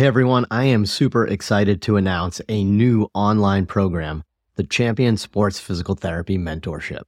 Hey 0.00 0.06
everyone, 0.06 0.46
I 0.50 0.64
am 0.64 0.86
super 0.86 1.26
excited 1.26 1.82
to 1.82 1.98
announce 1.98 2.40
a 2.48 2.64
new 2.64 3.10
online 3.12 3.66
program, 3.66 4.24
the 4.54 4.64
Champion 4.64 5.18
Sports 5.18 5.60
Physical 5.60 5.94
Therapy 5.94 6.38
Mentorship. 6.38 7.02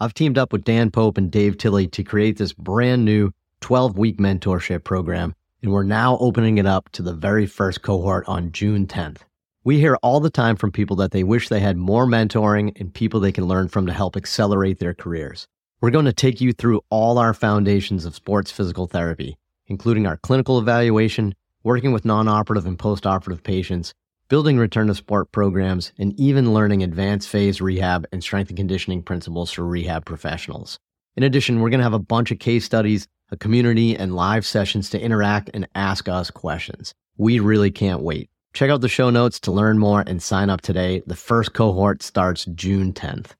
I've 0.00 0.14
teamed 0.14 0.38
up 0.38 0.50
with 0.50 0.64
Dan 0.64 0.90
Pope 0.90 1.18
and 1.18 1.30
Dave 1.30 1.58
Tilley 1.58 1.86
to 1.88 2.02
create 2.02 2.38
this 2.38 2.54
brand 2.54 3.04
new 3.04 3.30
12 3.60 3.98
week 3.98 4.16
mentorship 4.16 4.84
program, 4.84 5.34
and 5.60 5.70
we're 5.70 5.82
now 5.82 6.16
opening 6.16 6.56
it 6.56 6.64
up 6.64 6.88
to 6.92 7.02
the 7.02 7.12
very 7.12 7.44
first 7.44 7.82
cohort 7.82 8.24
on 8.26 8.52
June 8.52 8.86
10th. 8.86 9.18
We 9.62 9.78
hear 9.78 9.98
all 10.02 10.20
the 10.20 10.30
time 10.30 10.56
from 10.56 10.72
people 10.72 10.96
that 10.96 11.10
they 11.10 11.24
wish 11.24 11.50
they 11.50 11.60
had 11.60 11.76
more 11.76 12.06
mentoring 12.06 12.72
and 12.80 12.94
people 12.94 13.20
they 13.20 13.32
can 13.32 13.48
learn 13.48 13.68
from 13.68 13.84
to 13.84 13.92
help 13.92 14.16
accelerate 14.16 14.78
their 14.78 14.94
careers. 14.94 15.46
We're 15.82 15.90
going 15.90 16.06
to 16.06 16.12
take 16.14 16.40
you 16.40 16.54
through 16.54 16.80
all 16.88 17.18
our 17.18 17.34
foundations 17.34 18.06
of 18.06 18.14
sports 18.14 18.50
physical 18.50 18.86
therapy, 18.86 19.36
including 19.66 20.06
our 20.06 20.16
clinical 20.16 20.58
evaluation, 20.58 21.34
working 21.62 21.92
with 21.92 22.04
non 22.04 22.28
operative 22.28 22.66
and 22.66 22.78
post 22.78 23.06
operative 23.06 23.42
patients, 23.42 23.92
building 24.28 24.58
return 24.58 24.86
to 24.86 24.94
sport 24.94 25.32
programs, 25.32 25.92
and 25.98 26.18
even 26.18 26.54
learning 26.54 26.82
advanced 26.82 27.28
phase 27.28 27.60
rehab 27.60 28.06
and 28.12 28.22
strength 28.22 28.48
and 28.48 28.56
conditioning 28.56 29.02
principles 29.02 29.50
for 29.50 29.64
rehab 29.64 30.04
professionals. 30.04 30.78
In 31.16 31.22
addition, 31.22 31.60
we're 31.60 31.70
going 31.70 31.80
to 31.80 31.84
have 31.84 31.92
a 31.92 31.98
bunch 31.98 32.30
of 32.30 32.38
case 32.38 32.64
studies, 32.64 33.06
a 33.30 33.36
community, 33.36 33.96
and 33.96 34.14
live 34.14 34.46
sessions 34.46 34.90
to 34.90 35.00
interact 35.00 35.50
and 35.52 35.68
ask 35.74 36.08
us 36.08 36.30
questions. 36.30 36.94
We 37.16 37.40
really 37.40 37.70
can't 37.70 38.02
wait. 38.02 38.30
Check 38.52 38.70
out 38.70 38.80
the 38.80 38.88
show 38.88 39.10
notes 39.10 39.38
to 39.40 39.52
learn 39.52 39.78
more 39.78 40.02
and 40.06 40.22
sign 40.22 40.50
up 40.50 40.60
today. 40.60 41.02
The 41.06 41.16
first 41.16 41.52
cohort 41.52 42.02
starts 42.02 42.46
June 42.46 42.92
10th. 42.92 43.32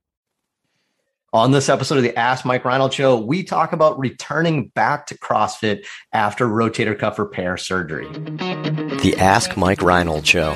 On 1.32 1.52
this 1.52 1.68
episode 1.68 1.96
of 1.96 2.02
the 2.02 2.18
Ask 2.18 2.44
Mike 2.44 2.64
Reinold 2.64 2.92
Show, 2.92 3.16
we 3.16 3.44
talk 3.44 3.72
about 3.72 3.96
returning 4.00 4.66
back 4.70 5.06
to 5.06 5.16
CrossFit 5.16 5.86
after 6.12 6.48
rotator 6.48 6.98
cuff 6.98 7.20
repair 7.20 7.56
surgery. 7.56 8.08
The 8.08 9.14
Ask 9.16 9.56
Mike 9.56 9.80
Reinold 9.80 10.26
Show. 10.26 10.50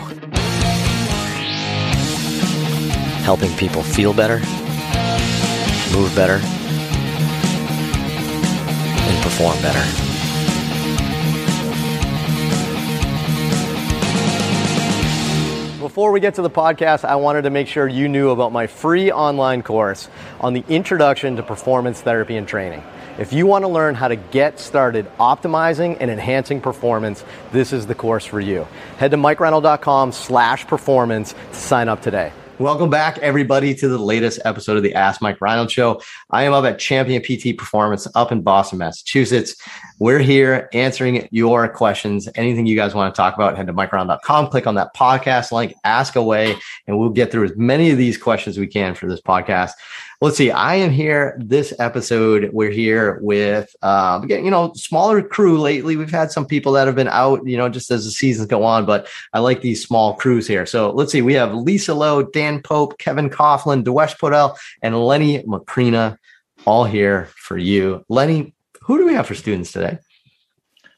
Helping 3.23 3.57
people 3.57 3.85
feel 3.85 4.13
better, 4.13 4.39
move 5.97 6.13
better, 6.17 6.41
and 8.99 9.23
perform 9.23 9.57
better. 9.63 10.14
Before 15.95 16.11
we 16.11 16.19
get 16.19 16.35
to 16.35 16.43
the 16.43 16.51
podcast, 16.51 17.05
I 17.05 17.15
wanted 17.15 17.43
to 17.43 17.51
make 17.51 17.69
sure 17.69 17.87
you 17.87 18.09
knew 18.09 18.31
about 18.31 18.51
my 18.51 18.67
free 18.67 19.13
online 19.13 19.63
course 19.63 20.09
on 20.41 20.53
the 20.53 20.65
introduction 20.69 21.37
to 21.37 21.43
performance 21.45 22.01
therapy 22.01 22.37
and 22.37 22.49
training. 22.49 22.83
If 23.17 23.33
you 23.33 23.47
want 23.47 23.63
to 23.63 23.69
learn 23.69 23.95
how 23.95 24.09
to 24.09 24.17
get 24.17 24.59
started 24.59 25.07
optimizing 25.21 25.97
and 26.01 26.11
enhancing 26.11 26.61
performance, 26.61 27.23
this 27.53 27.73
is 27.73 27.87
the 27.87 27.95
course 27.95 28.25
for 28.25 28.41
you. 28.41 28.67
Head 28.99 29.13
to 29.13 29.17
mikereinold.com 29.17 30.11
slash 30.11 30.67
performance 30.67 31.33
to 31.33 31.55
sign 31.55 31.89
up 31.89 32.03
today. 32.03 32.33
Welcome 32.59 32.89
back, 32.89 33.19
everybody, 33.19 33.75
to 33.75 33.89
the 33.89 33.99
latest 33.99 34.41
episode 34.45 34.77
of 34.77 34.85
the 34.85 34.95
Ask 34.95 35.21
Mike 35.21 35.41
Reinold 35.41 35.73
Show. 35.73 36.01
I 36.31 36.45
am 36.45 36.53
up 36.53 36.65
at 36.65 36.79
Champion 36.79 37.21
PT 37.21 37.59
Performance 37.59 38.07
up 38.15 38.31
in 38.31 38.43
Boston, 38.43 38.79
Massachusetts. 38.79 39.57
We're 39.99 40.19
here 40.19 40.69
answering 40.73 41.29
your 41.31 41.69
questions. 41.69 42.29
Anything 42.35 42.67
you 42.67 42.77
guys 42.77 42.95
want 42.95 43.15
to 43.15 43.17
talk 43.17 43.35
about, 43.35 43.57
head 43.57 43.67
to 43.69 43.73
mikereinold.com, 43.73 44.49
click 44.49 44.67
on 44.67 44.75
that 44.75 44.95
podcast 44.95 45.53
link, 45.53 45.73
ask 45.85 46.17
away, 46.17 46.57
and 46.87 46.99
we'll 46.99 47.11
get 47.11 47.31
through 47.31 47.45
as 47.45 47.57
many 47.57 47.91
of 47.91 47.99
these 47.99 48.19
questions 48.19 48.59
we 48.59 48.67
can 48.67 48.95
for 48.95 49.07
this 49.07 49.21
podcast 49.21 49.73
let's 50.25 50.39
see. 50.39 50.51
I 50.51 50.77
am 50.77 50.91
here 50.91 51.37
this 51.39 51.75
episode. 51.79 52.51
We're 52.53 52.71
here 52.71 53.19
with, 53.21 53.77
um, 53.83 54.29
you 54.29 54.51
know, 54.51 54.73
smaller 54.75 55.23
crew 55.23 55.61
lately. 55.61 55.97
We've 55.97 56.11
had 56.11 56.33
some 56.33 56.47
people 56.47 56.73
that 56.73 56.87
have 56.87 56.97
been 56.97 57.09
out, 57.09 57.47
you 57.47 57.59
know, 57.59 57.69
just 57.69 57.91
as 57.91 58.07
the 58.07 58.11
seasons 58.11 58.49
go 58.49 58.65
on, 58.65 58.87
but 58.87 59.07
I 59.35 59.41
like 59.41 59.61
these 59.61 59.85
small 59.85 60.15
crews 60.15 60.49
here. 60.49 60.65
So 60.65 60.91
let's 60.93 61.13
see. 61.13 61.21
We 61.21 61.35
have 61.35 61.55
Lisa 61.55 61.93
Lowe, 61.93 62.23
Dan 62.23 62.63
Pope, 62.63 62.97
Kevin 62.99 63.29
Coughlin, 63.29 63.85
Dewesh 63.85 64.17
Podell, 64.19 64.57
and 64.81 64.99
Lenny 64.99 65.43
Macrina 65.43 66.17
all 66.65 66.85
here 66.85 67.29
for 67.37 67.59
you. 67.59 68.03
Lenny, 68.09 68.54
who 68.85 68.99
do 68.99 69.07
we 69.07 69.15
have 69.15 69.27
for 69.27 69.35
students 69.35 69.73
today? 69.73 69.99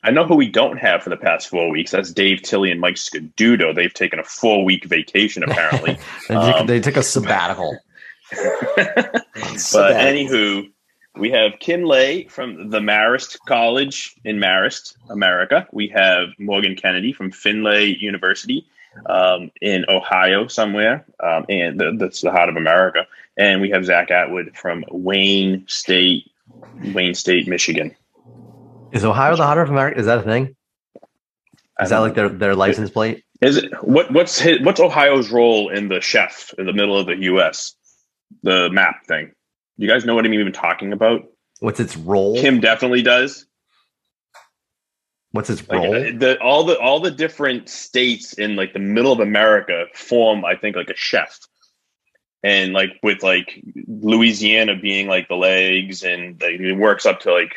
I 0.02 0.10
know 0.10 0.24
who 0.24 0.36
we 0.36 0.48
don't 0.48 0.76
have 0.76 1.02
for 1.02 1.10
the 1.10 1.16
past 1.16 1.48
four 1.48 1.68
weeks. 1.70 1.90
That's 1.90 2.12
Dave 2.12 2.42
Tilley 2.42 2.70
and 2.70 2.80
Mike 2.80 2.94
Scaduto. 2.94 3.74
They've 3.74 3.92
taken 3.92 4.18
a 4.18 4.24
four 4.24 4.64
week 4.64 4.84
vacation, 4.84 5.42
apparently. 5.42 5.98
they, 6.28 6.34
um, 6.34 6.66
they 6.66 6.80
took 6.80 6.96
a 6.96 7.02
sabbatical. 7.02 7.76
but 8.32 9.22
anywho, 9.32 10.70
we 11.16 11.30
have 11.30 11.58
Kim 11.60 11.84
Lay 11.84 12.24
from 12.24 12.70
the 12.70 12.80
Marist 12.80 13.38
College 13.46 14.14
in 14.24 14.38
Marist, 14.38 14.96
America. 15.10 15.66
We 15.72 15.88
have 15.88 16.28
Morgan 16.38 16.76
Kennedy 16.76 17.12
from 17.12 17.30
Findlay 17.30 17.96
University 17.98 18.66
um, 19.06 19.50
in 19.60 19.84
Ohio 19.88 20.46
somewhere, 20.46 21.04
um, 21.20 21.46
and 21.48 21.80
the, 21.80 21.96
that's 21.98 22.20
the 22.20 22.30
heart 22.30 22.48
of 22.48 22.56
America. 22.56 23.06
And 23.36 23.60
we 23.60 23.70
have 23.70 23.84
Zach 23.84 24.10
Atwood 24.10 24.56
from 24.56 24.84
Wayne 24.90 25.64
State, 25.68 26.30
Wayne 26.94 27.14
State, 27.14 27.48
Michigan. 27.48 27.94
Is 28.92 29.04
Ohio 29.04 29.36
the 29.36 29.44
heart 29.44 29.58
of 29.58 29.70
America? 29.70 29.98
Is 29.98 30.06
that 30.06 30.18
a 30.18 30.22
thing? 30.22 30.56
Is 31.80 31.90
that 31.90 31.98
like 31.98 32.14
their, 32.14 32.28
their 32.28 32.54
license 32.54 32.90
plate? 32.90 33.24
Is 33.42 33.58
it 33.58 33.84
what 33.84 34.10
what's 34.10 34.38
his, 34.38 34.62
what's 34.62 34.80
Ohio's 34.80 35.30
role 35.30 35.68
in 35.68 35.88
the 35.88 36.00
chef 36.00 36.54
in 36.58 36.64
the 36.64 36.72
middle 36.72 36.98
of 36.98 37.06
the 37.06 37.16
U.S 37.16 37.74
the 38.42 38.70
map 38.70 39.06
thing. 39.06 39.32
You 39.76 39.88
guys 39.88 40.04
know 40.04 40.14
what 40.14 40.24
I'm 40.24 40.34
even 40.34 40.52
talking 40.52 40.92
about? 40.92 41.22
What's 41.60 41.80
its 41.80 41.96
role? 41.96 42.40
Kim 42.40 42.60
definitely 42.60 43.02
does. 43.02 43.46
What's 45.32 45.50
its 45.50 45.66
role? 45.68 45.92
Like, 45.92 46.18
the, 46.18 46.40
all 46.40 46.64
the 46.64 46.78
all 46.78 47.00
the 47.00 47.10
different 47.10 47.68
states 47.68 48.32
in 48.34 48.56
like 48.56 48.72
the 48.72 48.78
middle 48.78 49.12
of 49.12 49.20
America 49.20 49.86
form, 49.94 50.44
I 50.44 50.56
think, 50.56 50.76
like 50.76 50.88
a 50.88 50.96
chef, 50.96 51.38
and 52.46 52.72
like 52.72 53.00
with 53.02 53.24
like 53.24 53.60
Louisiana 53.88 54.76
being 54.76 55.08
like 55.08 55.26
the 55.26 55.34
legs, 55.34 56.04
and 56.04 56.40
like, 56.40 56.60
it 56.60 56.74
works 56.74 57.04
up 57.04 57.18
to 57.20 57.32
like 57.32 57.52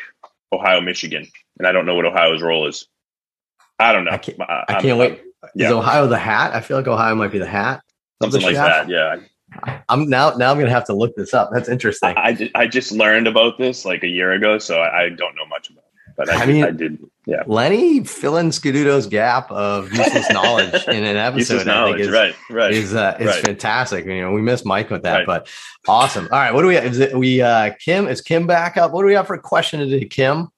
Ohio, 0.52 0.80
Michigan, 0.80 1.28
and 1.58 1.68
I 1.68 1.70
don't 1.70 1.86
know 1.86 1.94
what 1.94 2.06
Ohio's 2.06 2.42
role 2.42 2.66
is. 2.66 2.88
I 3.78 3.92
don't 3.92 4.04
know. 4.04 4.10
I 4.10 4.18
can't, 4.18 4.40
I 4.40 4.80
can't 4.80 4.98
wait. 4.98 5.22
Yeah. 5.54 5.68
Is 5.68 5.72
Ohio 5.72 6.08
the 6.08 6.18
hat? 6.18 6.54
I 6.54 6.60
feel 6.60 6.76
like 6.76 6.88
Ohio 6.88 7.14
might 7.14 7.30
be 7.30 7.38
the 7.38 7.46
hat. 7.46 7.82
Something 8.20 8.42
like 8.42 8.56
that. 8.56 8.88
Yeah. 8.88 9.20
I'm 9.88 10.08
now 10.08 10.30
now 10.30 10.50
I'm 10.50 10.58
gonna 10.58 10.70
have 10.70 10.86
to 10.86 10.92
look 10.92 11.14
this 11.14 11.34
up. 11.34 11.50
That's 11.52 11.68
interesting. 11.68 12.14
I, 12.16 12.50
I 12.56 12.66
just 12.66 12.90
learned 12.90 13.28
about 13.28 13.58
this 13.58 13.84
like 13.84 14.02
a 14.02 14.08
year 14.08 14.32
ago, 14.32 14.58
so 14.58 14.80
I, 14.80 15.04
I 15.04 15.08
don't 15.10 15.36
know 15.36 15.46
much 15.46 15.70
about 15.70 15.78
it. 15.78 15.79
But 16.20 16.28
I, 16.28 16.42
I 16.42 16.46
mean, 16.46 16.64
I 16.64 16.70
did. 16.70 16.98
Yeah, 17.24 17.44
Lenny 17.46 18.04
filling 18.04 18.50
Scaduto's 18.50 19.06
gap 19.06 19.50
of 19.50 19.90
useless 19.90 20.30
knowledge 20.30 20.74
in 20.88 21.02
an 21.02 21.16
episode. 21.16 21.66
I 21.66 21.86
think 21.86 22.00
is, 22.00 22.10
right? 22.10 22.34
Right. 22.50 22.72
Is 22.72 22.94
uh, 22.94 23.16
is 23.18 23.26
right. 23.26 23.46
fantastic. 23.46 24.04
You 24.04 24.20
know, 24.20 24.32
we 24.32 24.42
missed 24.42 24.66
Mike 24.66 24.90
with 24.90 25.02
that, 25.04 25.20
right. 25.20 25.26
but 25.26 25.48
awesome. 25.88 26.28
All 26.30 26.38
right, 26.38 26.52
what 26.52 26.60
do 26.60 26.68
we? 26.68 26.76
Is 26.76 26.98
it 26.98 27.16
we? 27.16 27.40
uh 27.40 27.72
Kim 27.82 28.06
is 28.06 28.20
Kim 28.20 28.46
back 28.46 28.76
up? 28.76 28.92
What 28.92 29.00
do 29.00 29.06
we 29.06 29.14
have 29.14 29.28
for 29.28 29.32
a 29.32 29.40
question 29.40 29.80
today, 29.80 30.04
Kim? 30.04 30.48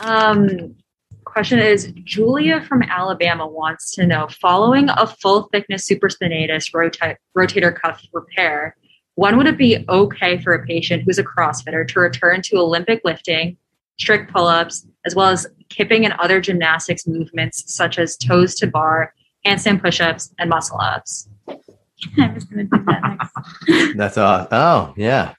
Um, 0.00 0.76
question 1.24 1.58
is 1.58 1.94
Julia 2.04 2.60
from 2.68 2.82
Alabama 2.82 3.46
wants 3.46 3.94
to 3.94 4.06
know 4.06 4.28
following 4.42 4.90
a 4.90 5.06
full 5.06 5.48
thickness 5.52 5.88
supraspinatus 5.88 6.74
rota- 6.74 7.16
rotator 7.34 7.74
cuff 7.74 8.04
repair, 8.12 8.76
when 9.16 9.36
would 9.38 9.46
it 9.46 9.58
be 9.58 9.84
okay 9.88 10.38
for 10.38 10.54
a 10.54 10.64
patient 10.64 11.02
who's 11.02 11.18
a 11.18 11.24
CrossFitter 11.24 11.88
to 11.88 12.00
return 12.00 12.42
to 12.42 12.56
Olympic 12.58 13.00
lifting, 13.02 13.56
strict 13.98 14.32
pull 14.32 14.46
ups, 14.46 14.86
as 15.06 15.14
well 15.14 15.28
as 15.28 15.46
kipping 15.70 16.04
and 16.04 16.14
other 16.20 16.40
gymnastics 16.40 17.06
movements 17.06 17.64
such 17.74 17.98
as 17.98 18.16
toes 18.16 18.54
to 18.56 18.66
bar, 18.66 19.14
handstand 19.44 19.80
push 19.80 20.00
ups, 20.00 20.32
and 20.38 20.50
muscle 20.50 20.78
ups? 20.80 21.28
I 21.48 22.30
was 22.32 22.44
going 22.44 22.68
to 22.68 22.76
do 22.76 22.84
that 22.84 23.18
next. 23.66 23.96
That's 23.96 24.18
uh, 24.18 24.46
oh, 24.52 24.92
yeah. 24.98 25.34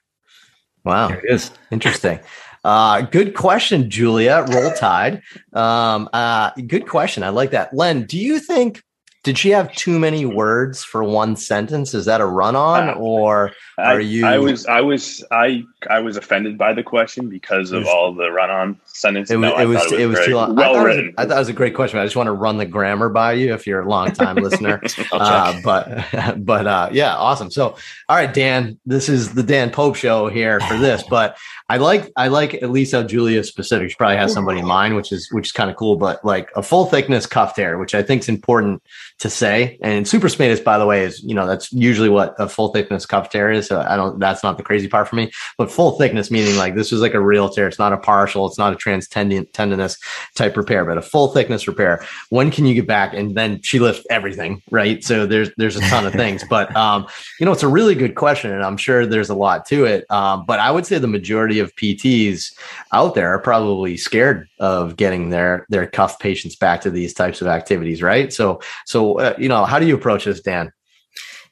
Wow. 0.84 1.10
It 1.10 1.22
is 1.28 1.52
interesting. 1.70 2.18
Uh, 2.64 3.02
good 3.02 3.34
question, 3.34 3.88
Julia. 3.88 4.44
Roll 4.48 4.72
Tide. 4.72 5.22
Um, 5.52 6.08
uh, 6.12 6.50
good 6.66 6.88
question. 6.88 7.22
I 7.22 7.28
like 7.28 7.52
that. 7.52 7.72
Len, 7.72 8.06
do 8.06 8.18
you 8.18 8.40
think 8.40 8.82
did 9.28 9.36
she 9.36 9.50
have 9.50 9.70
too 9.74 9.98
many 9.98 10.24
words 10.24 10.82
for 10.82 11.04
one 11.04 11.36
sentence? 11.36 11.92
Is 11.92 12.06
that 12.06 12.22
a 12.22 12.24
run 12.24 12.56
on, 12.56 12.88
uh, 12.88 12.92
or 12.94 13.52
are 13.76 13.98
I, 13.98 13.98
you? 13.98 14.24
I 14.24 14.38
was, 14.38 14.64
I 14.64 14.80
was, 14.80 15.22
I, 15.30 15.64
I 15.90 16.00
was 16.00 16.16
offended 16.16 16.56
by 16.56 16.72
the 16.72 16.82
question 16.82 17.28
because 17.28 17.70
of 17.72 17.80
was, 17.80 17.88
all 17.88 18.14
the 18.14 18.30
run 18.30 18.48
on 18.48 18.80
sentences. 18.86 19.30
It 19.30 19.36
was, 19.36 19.50
no, 19.50 19.58
it, 19.58 19.66
was, 19.66 19.92
it 19.92 20.06
was, 20.06 20.18
it 20.20 20.24
too 20.24 20.34
long. 20.34 20.56
Well 20.56 20.76
I 20.76 20.82
written. 20.82 21.12
I 21.18 21.26
thought 21.26 21.36
it 21.36 21.40
was 21.40 21.50
a 21.50 21.52
great 21.52 21.74
question. 21.74 21.98
I 21.98 22.04
just 22.04 22.16
want 22.16 22.28
to 22.28 22.32
run 22.32 22.56
the 22.56 22.64
grammar 22.64 23.10
by 23.10 23.34
you 23.34 23.52
if 23.52 23.66
you're 23.66 23.82
a 23.82 23.86
long 23.86 24.12
time 24.12 24.36
listener. 24.42 24.80
Uh, 25.12 25.60
but, 25.62 26.06
but 26.38 26.66
uh, 26.66 26.88
yeah, 26.90 27.14
awesome. 27.14 27.50
So, 27.50 27.76
all 28.08 28.16
right, 28.16 28.32
Dan, 28.32 28.78
this 28.86 29.10
is 29.10 29.34
the 29.34 29.42
Dan 29.42 29.68
Pope 29.68 29.96
show 29.96 30.28
here 30.28 30.58
for 30.60 30.78
this, 30.78 31.02
but 31.02 31.36
I 31.68 31.76
like, 31.76 32.10
I 32.16 32.28
like 32.28 32.54
at 32.54 32.70
least 32.70 32.92
how 32.92 33.02
Julia 33.02 33.44
specific. 33.44 33.90
She 33.90 33.96
probably 33.96 34.16
has 34.16 34.32
somebody 34.32 34.60
in 34.60 34.66
mind, 34.66 34.96
which 34.96 35.12
is, 35.12 35.30
which 35.32 35.48
is 35.48 35.52
kind 35.52 35.68
of 35.68 35.76
cool. 35.76 35.96
But 35.96 36.24
like 36.24 36.48
a 36.56 36.62
full 36.62 36.86
thickness 36.86 37.26
cuff 37.26 37.56
tear, 37.56 37.76
which 37.76 37.94
I 37.94 38.02
think 38.02 38.22
is 38.22 38.30
important 38.30 38.82
to 39.18 39.28
say. 39.28 39.78
And 39.82 40.06
supraspinatus, 40.06 40.62
by 40.62 40.78
the 40.78 40.86
way, 40.86 41.04
is 41.04 41.22
you 41.22 41.34
know 41.34 41.46
that's 41.46 41.72
usually 41.72 42.08
what 42.08 42.34
a 42.38 42.48
full 42.48 42.68
thickness 42.68 43.04
cuff 43.04 43.30
tear 43.30 43.50
is. 43.50 43.66
So 43.66 43.80
I 43.80 43.96
don't. 43.96 44.18
That's 44.18 44.42
not 44.42 44.56
the 44.56 44.62
crazy 44.62 44.88
part 44.88 45.08
for 45.08 45.16
me. 45.16 45.30
But 45.56 45.70
full 45.70 45.92
thickness 45.98 46.30
meaning 46.30 46.56
like 46.56 46.74
this 46.74 46.92
was 46.92 47.00
like 47.00 47.14
a 47.14 47.20
real 47.20 47.48
tear. 47.48 47.66
It's 47.66 47.78
not 47.78 47.92
a 47.92 47.98
partial. 47.98 48.46
It's 48.46 48.58
not 48.58 48.72
a 48.72 48.76
transtendon 48.76 49.50
tendinous 49.52 49.98
type 50.34 50.56
repair, 50.56 50.84
but 50.84 50.98
a 50.98 51.02
full 51.02 51.28
thickness 51.28 51.66
repair. 51.66 52.04
When 52.30 52.50
can 52.50 52.64
you 52.64 52.74
get 52.74 52.86
back? 52.86 53.12
And 53.12 53.34
then 53.34 53.60
she 53.62 53.78
lifts 53.78 54.06
everything, 54.08 54.62
right? 54.70 55.02
So 55.02 55.26
there's 55.26 55.50
there's 55.56 55.76
a 55.76 55.80
ton 55.82 56.06
of 56.06 56.12
things. 56.12 56.44
But 56.48 56.74
um, 56.74 57.06
you 57.38 57.46
know, 57.46 57.52
it's 57.52 57.62
a 57.62 57.68
really 57.68 57.94
good 57.94 58.14
question, 58.14 58.50
and 58.50 58.64
I'm 58.64 58.78
sure 58.78 59.04
there's 59.04 59.28
a 59.28 59.34
lot 59.34 59.66
to 59.66 59.84
it. 59.84 60.10
Um, 60.10 60.46
but 60.46 60.60
I 60.60 60.70
would 60.70 60.86
say 60.86 60.98
the 60.98 61.06
majority 61.06 61.58
of 61.58 61.74
PTs 61.76 62.54
out 62.92 63.14
there 63.14 63.28
are 63.34 63.38
probably 63.38 63.96
scared 63.98 64.48
of 64.60 64.96
getting 64.96 65.28
their 65.28 65.66
their 65.68 65.86
cuff 65.86 66.18
patients 66.18 66.56
back 66.56 66.80
to 66.82 66.90
these 66.90 67.12
types 67.12 67.42
of 67.42 67.48
activities, 67.48 68.02
right? 68.02 68.32
So 68.32 68.60
so 68.86 69.07
uh, 69.14 69.34
you 69.38 69.48
know, 69.48 69.64
how 69.64 69.78
do 69.78 69.86
you 69.86 69.94
approach 69.94 70.24
this, 70.24 70.40
Dan? 70.40 70.72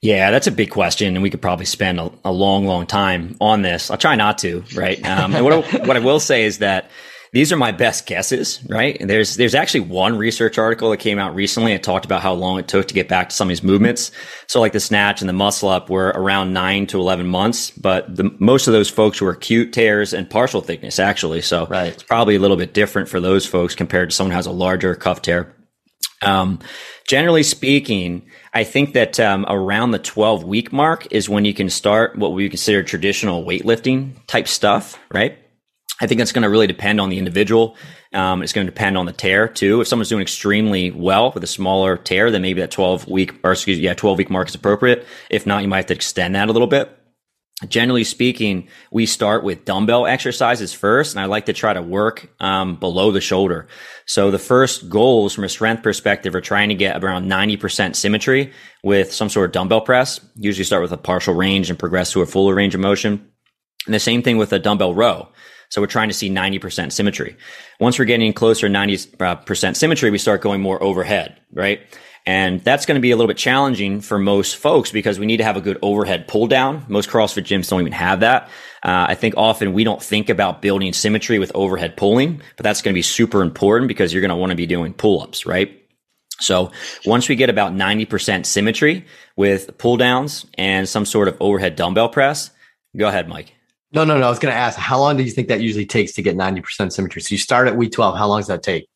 Yeah, 0.02 0.30
that's 0.30 0.46
a 0.46 0.52
big 0.52 0.70
question, 0.70 1.14
and 1.16 1.22
we 1.22 1.30
could 1.30 1.42
probably 1.42 1.64
spend 1.64 1.98
a, 1.98 2.12
a 2.24 2.32
long, 2.32 2.66
long 2.66 2.86
time 2.86 3.36
on 3.40 3.62
this. 3.62 3.90
I'll 3.90 3.96
try 3.96 4.14
not 4.14 4.38
to, 4.38 4.62
right? 4.74 5.04
Um, 5.06 5.34
and 5.34 5.44
what 5.44 5.52
I, 5.52 5.78
what 5.86 5.96
I 5.96 6.00
will 6.00 6.20
say 6.20 6.44
is 6.44 6.58
that 6.58 6.90
these 7.32 7.52
are 7.52 7.56
my 7.56 7.72
best 7.72 8.06
guesses, 8.06 8.64
right? 8.68 8.96
There's 8.98 9.36
there's 9.36 9.54
actually 9.54 9.80
one 9.80 10.16
research 10.16 10.58
article 10.58 10.90
that 10.90 10.98
came 10.98 11.18
out 11.18 11.34
recently. 11.34 11.72
It 11.72 11.82
talked 11.82 12.04
about 12.04 12.22
how 12.22 12.32
long 12.34 12.58
it 12.58 12.68
took 12.68 12.88
to 12.88 12.94
get 12.94 13.08
back 13.08 13.30
to 13.30 13.34
some 13.34 13.48
of 13.48 13.50
these 13.50 13.62
movements. 13.62 14.10
So 14.46 14.60
like 14.60 14.72
the 14.72 14.80
snatch 14.80 15.20
and 15.20 15.28
the 15.28 15.34
muscle 15.34 15.68
up 15.68 15.90
were 15.90 16.08
around 16.08 16.52
nine 16.52 16.86
to 16.88 16.98
eleven 16.98 17.26
months, 17.26 17.70
but 17.72 18.14
the, 18.14 18.34
most 18.38 18.68
of 18.68 18.72
those 18.72 18.88
folks 18.88 19.20
were 19.20 19.30
acute 19.30 19.72
tears 19.72 20.14
and 20.14 20.30
partial 20.30 20.60
thickness 20.60 20.98
actually. 20.98 21.42
So 21.42 21.66
right. 21.66 21.92
it's 21.92 22.02
probably 22.02 22.36
a 22.36 22.40
little 22.40 22.56
bit 22.56 22.72
different 22.72 23.08
for 23.08 23.20
those 23.20 23.44
folks 23.44 23.74
compared 23.74 24.10
to 24.10 24.16
someone 24.16 24.30
who 24.30 24.36
has 24.36 24.46
a 24.46 24.52
larger 24.52 24.94
cuff 24.94 25.22
tear. 25.22 25.54
Um, 26.22 26.60
generally 27.06 27.42
speaking, 27.42 28.22
I 28.52 28.64
think 28.64 28.94
that 28.94 29.20
um, 29.20 29.44
around 29.48 29.90
the 29.90 29.98
12 29.98 30.44
week 30.44 30.72
mark 30.72 31.06
is 31.10 31.28
when 31.28 31.44
you 31.44 31.54
can 31.54 31.68
start 31.68 32.16
what 32.16 32.32
we 32.32 32.48
consider 32.48 32.82
traditional 32.82 33.44
weightlifting 33.44 34.14
type 34.26 34.48
stuff, 34.48 34.98
right? 35.12 35.38
I 36.00 36.06
think 36.06 36.18
that's 36.18 36.32
going 36.32 36.42
to 36.42 36.50
really 36.50 36.66
depend 36.66 37.00
on 37.00 37.08
the 37.08 37.18
individual. 37.18 37.76
Um, 38.12 38.42
it's 38.42 38.52
going 38.52 38.66
to 38.66 38.70
depend 38.70 38.98
on 38.98 39.06
the 39.06 39.12
tear 39.12 39.48
too. 39.48 39.80
If 39.80 39.88
someone's 39.88 40.08
doing 40.08 40.22
extremely 40.22 40.90
well 40.90 41.32
with 41.32 41.42
a 41.42 41.46
smaller 41.46 41.96
tear, 41.96 42.30
then 42.30 42.42
maybe 42.42 42.60
that 42.60 42.70
12 42.70 43.08
week 43.08 43.34
or 43.42 43.52
excuse 43.52 43.78
me, 43.78 43.84
yeah, 43.84 43.94
12 43.94 44.18
week 44.18 44.30
mark 44.30 44.48
is 44.48 44.54
appropriate. 44.54 45.06
If 45.30 45.46
not, 45.46 45.62
you 45.62 45.68
might 45.68 45.78
have 45.78 45.86
to 45.86 45.94
extend 45.94 46.34
that 46.34 46.48
a 46.48 46.52
little 46.52 46.68
bit. 46.68 46.96
Generally 47.66 48.04
speaking, 48.04 48.68
we 48.90 49.06
start 49.06 49.42
with 49.42 49.64
dumbbell 49.64 50.06
exercises 50.06 50.74
first, 50.74 51.14
and 51.14 51.20
I 51.20 51.24
like 51.24 51.46
to 51.46 51.54
try 51.54 51.72
to 51.72 51.80
work 51.80 52.28
um, 52.38 52.76
below 52.76 53.12
the 53.12 53.20
shoulder. 53.22 53.66
So 54.04 54.30
the 54.30 54.38
first 54.38 54.90
goals 54.90 55.32
from 55.32 55.44
a 55.44 55.48
strength 55.48 55.82
perspective 55.82 56.34
are 56.34 56.42
trying 56.42 56.68
to 56.68 56.74
get 56.74 57.02
around 57.02 57.30
90% 57.30 57.96
symmetry 57.96 58.52
with 58.84 59.10
some 59.10 59.30
sort 59.30 59.46
of 59.46 59.52
dumbbell 59.52 59.80
press. 59.80 60.20
Usually 60.34 60.64
start 60.64 60.82
with 60.82 60.92
a 60.92 60.98
partial 60.98 61.32
range 61.32 61.70
and 61.70 61.78
progress 61.78 62.12
to 62.12 62.20
a 62.20 62.26
fuller 62.26 62.54
range 62.54 62.74
of 62.74 62.82
motion. 62.82 63.26
And 63.86 63.94
the 63.94 64.00
same 64.00 64.22
thing 64.22 64.36
with 64.36 64.52
a 64.52 64.58
dumbbell 64.58 64.94
row. 64.94 65.30
So 65.70 65.80
we're 65.80 65.86
trying 65.86 66.08
to 66.08 66.14
see 66.14 66.28
90% 66.28 66.92
symmetry. 66.92 67.38
Once 67.80 67.98
we're 67.98 68.04
getting 68.04 68.34
closer 68.34 68.68
to 68.68 68.74
90% 68.74 69.76
symmetry, 69.76 70.10
we 70.10 70.18
start 70.18 70.42
going 70.42 70.60
more 70.60 70.80
overhead, 70.82 71.40
right? 71.52 71.80
And 72.26 72.60
that's 72.64 72.86
going 72.86 72.96
to 72.96 73.00
be 73.00 73.12
a 73.12 73.16
little 73.16 73.28
bit 73.28 73.36
challenging 73.36 74.00
for 74.00 74.18
most 74.18 74.56
folks 74.56 74.90
because 74.90 75.20
we 75.20 75.26
need 75.26 75.36
to 75.36 75.44
have 75.44 75.56
a 75.56 75.60
good 75.60 75.78
overhead 75.80 76.26
pull 76.26 76.48
down. 76.48 76.84
Most 76.88 77.08
CrossFit 77.08 77.44
gyms 77.44 77.70
don't 77.70 77.80
even 77.80 77.92
have 77.92 78.20
that. 78.20 78.48
Uh, 78.82 79.06
I 79.08 79.14
think 79.14 79.34
often 79.36 79.72
we 79.72 79.84
don't 79.84 80.02
think 80.02 80.28
about 80.28 80.60
building 80.60 80.92
symmetry 80.92 81.38
with 81.38 81.52
overhead 81.54 81.96
pulling, 81.96 82.42
but 82.56 82.64
that's 82.64 82.82
going 82.82 82.92
to 82.92 82.98
be 82.98 83.02
super 83.02 83.42
important 83.42 83.86
because 83.86 84.12
you're 84.12 84.22
going 84.22 84.30
to 84.30 84.36
want 84.36 84.50
to 84.50 84.56
be 84.56 84.66
doing 84.66 84.92
pull 84.92 85.22
ups, 85.22 85.46
right? 85.46 85.80
So 86.40 86.72
once 87.06 87.28
we 87.28 87.36
get 87.36 87.48
about 87.48 87.72
90% 87.72 88.44
symmetry 88.44 89.06
with 89.36 89.78
pull 89.78 89.96
downs 89.96 90.46
and 90.58 90.88
some 90.88 91.06
sort 91.06 91.28
of 91.28 91.36
overhead 91.40 91.76
dumbbell 91.76 92.08
press, 92.08 92.50
go 92.96 93.06
ahead, 93.06 93.28
Mike. 93.28 93.54
No, 93.92 94.04
no, 94.04 94.18
no. 94.18 94.26
I 94.26 94.30
was 94.30 94.40
going 94.40 94.52
to 94.52 94.58
ask, 94.58 94.76
how 94.76 94.98
long 94.98 95.16
do 95.16 95.22
you 95.22 95.30
think 95.30 95.48
that 95.48 95.60
usually 95.60 95.86
takes 95.86 96.12
to 96.14 96.22
get 96.22 96.36
90% 96.36 96.92
symmetry? 96.92 97.22
So 97.22 97.32
you 97.32 97.38
start 97.38 97.68
at 97.68 97.76
week 97.76 97.92
12. 97.92 98.18
How 98.18 98.26
long 98.26 98.40
does 98.40 98.48
that 98.48 98.62
take? 98.62 98.88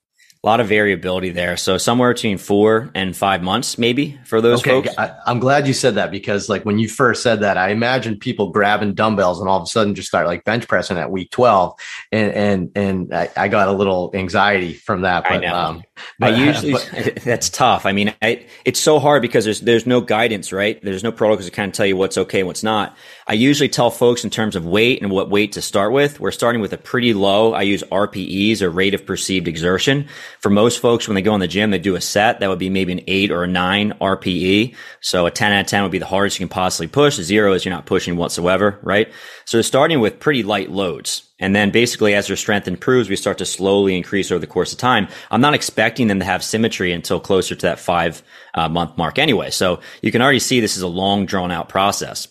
A 0.43 0.47
lot 0.47 0.59
of 0.59 0.69
variability 0.69 1.29
there. 1.29 1.59
So 1.59 1.77
somewhere 1.77 2.15
between 2.15 2.39
four 2.39 2.91
and 2.95 3.15
five 3.15 3.43
months, 3.43 3.77
maybe 3.77 4.19
for 4.25 4.41
those 4.41 4.61
okay, 4.61 4.71
folks. 4.71 4.89
I, 4.97 5.15
am 5.27 5.39
glad 5.39 5.67
you 5.67 5.75
said 5.75 5.97
that 5.97 6.11
because, 6.11 6.49
like, 6.49 6.65
when 6.65 6.79
you 6.79 6.89
first 6.89 7.23
said 7.23 7.41
that, 7.41 7.59
I 7.59 7.69
imagined 7.71 8.21
people 8.21 8.51
grabbing 8.51 8.95
dumbbells 8.95 9.39
and 9.39 9.51
all 9.51 9.59
of 9.59 9.65
a 9.65 9.67
sudden 9.67 9.95
just 9.95 10.09
start 10.09 10.27
like 10.27 10.45
bench 10.45 10.67
pressing 10.67 10.97
at 10.97 11.11
week 11.11 11.31
12, 11.31 11.75
and 12.11 12.33
and 12.33 12.71
and 12.75 13.15
I, 13.15 13.29
I 13.37 13.49
got 13.49 13.69
a 13.69 13.73
little 13.73 14.13
anxiety 14.15 14.73
from 14.73 15.03
that. 15.03 15.25
But, 15.25 15.33
I 15.33 15.37
know. 15.39 15.55
Um, 15.55 15.83
but, 16.19 16.33
I 16.33 16.37
usually 16.47 16.73
but, 16.73 17.17
that's 17.23 17.51
tough. 17.51 17.85
I 17.85 17.93
mean, 17.93 18.15
I, 18.23 18.47
it's 18.65 18.81
so 18.81 18.99
hard 18.99 19.21
because 19.21 19.45
there's 19.45 19.61
there's 19.61 19.87
no 19.87 20.01
guidance, 20.01 20.55
right? 20.55 20.83
There's 20.83 21.05
no 21.05 21.13
protocols 21.13 21.47
to 21.47 21.53
kind 21.53 21.69
of 21.69 21.75
tell 21.75 21.85
you 21.85 21.99
what's 21.99 22.17
okay 22.17 22.39
and 22.41 22.47
what's 22.47 22.63
not. 22.63 22.97
I 23.27 23.35
usually 23.35 23.69
tell 23.69 23.91
folks 23.91 24.25
in 24.25 24.31
terms 24.31 24.57
of 24.57 24.65
weight 24.65 25.03
and 25.03 25.11
what 25.11 25.29
weight 25.29 25.53
to 25.53 25.61
start 25.61 25.93
with. 25.93 26.19
We're 26.19 26.31
starting 26.31 26.63
with 26.63 26.73
a 26.73 26.79
pretty 26.79 27.13
low. 27.13 27.53
I 27.53 27.63
use 27.63 27.83
RPEs 27.93 28.63
or 28.63 28.71
rate 28.71 28.95
of 28.95 29.05
perceived 29.05 29.47
exertion. 29.47 30.09
For 30.41 30.49
most 30.49 30.81
folks, 30.81 31.07
when 31.07 31.15
they 31.15 31.23
go 31.23 31.35
in 31.35 31.41
the 31.41 31.47
gym, 31.47 31.71
they 31.71 31.79
do 31.79 31.97
a 31.97 32.01
set 32.01 32.41
that 32.41 32.49
would 32.49 32.59
be 32.59 32.71
maybe 32.71 32.93
an 32.93 33.03
eight 33.07 33.31
or 33.31 33.45
a 33.45 33.47
nine 33.47 33.93
RPE. 34.01 34.75
So 35.01 35.27
a 35.27 35.31
10 35.31 35.53
out 35.53 35.61
of 35.61 35.67
10 35.67 35.83
would 35.83 35.93
be 35.93 35.99
the 35.99 36.07
hardest 36.07 36.41
you 36.41 36.47
can 36.47 36.51
possibly 36.51 36.87
push. 36.87 37.17
Zero 37.17 37.53
is 37.53 37.65
you're 37.65 37.75
not 37.75 37.85
pushing 37.85 38.17
whatsoever, 38.17 38.79
right? 38.83 39.13
So 39.45 39.59
they're 39.59 39.63
starting 39.63 40.01
with 40.01 40.19
pretty 40.19 40.43
light 40.43 40.71
loads. 40.71 41.31
And 41.39 41.55
then 41.55 41.71
basically 41.71 42.15
as 42.15 42.27
their 42.27 42.37
strength 42.37 42.69
improves, 42.69 43.11
we 43.11 43.17
start 43.17 43.37
to 43.39 43.47
slowly 43.47 43.95
increase 43.97 44.31
over 44.31 44.39
the 44.39 44.47
course 44.47 44.73
of 44.73 44.79
time. 44.79 45.09
I'm 45.31 45.43
not 45.43 45.55
expecting 45.55 46.07
them 46.07 46.21
to 46.21 46.25
have 46.25 46.43
symmetry 46.43 46.93
until 46.93 47.21
closer 47.21 47.55
to 47.55 47.67
that 47.67 47.79
five 47.79 48.23
uh, 48.55 48.69
month 48.69 48.97
mark 48.97 49.19
anyway. 49.19 49.51
So 49.51 49.81
you 50.01 50.11
can 50.11 50.23
already 50.23 50.39
see 50.39 50.61
this 50.61 50.77
is 50.77 50.83
a 50.83 50.89
long 50.89 51.27
drawn 51.27 51.51
out 51.51 51.69
process. 51.69 52.29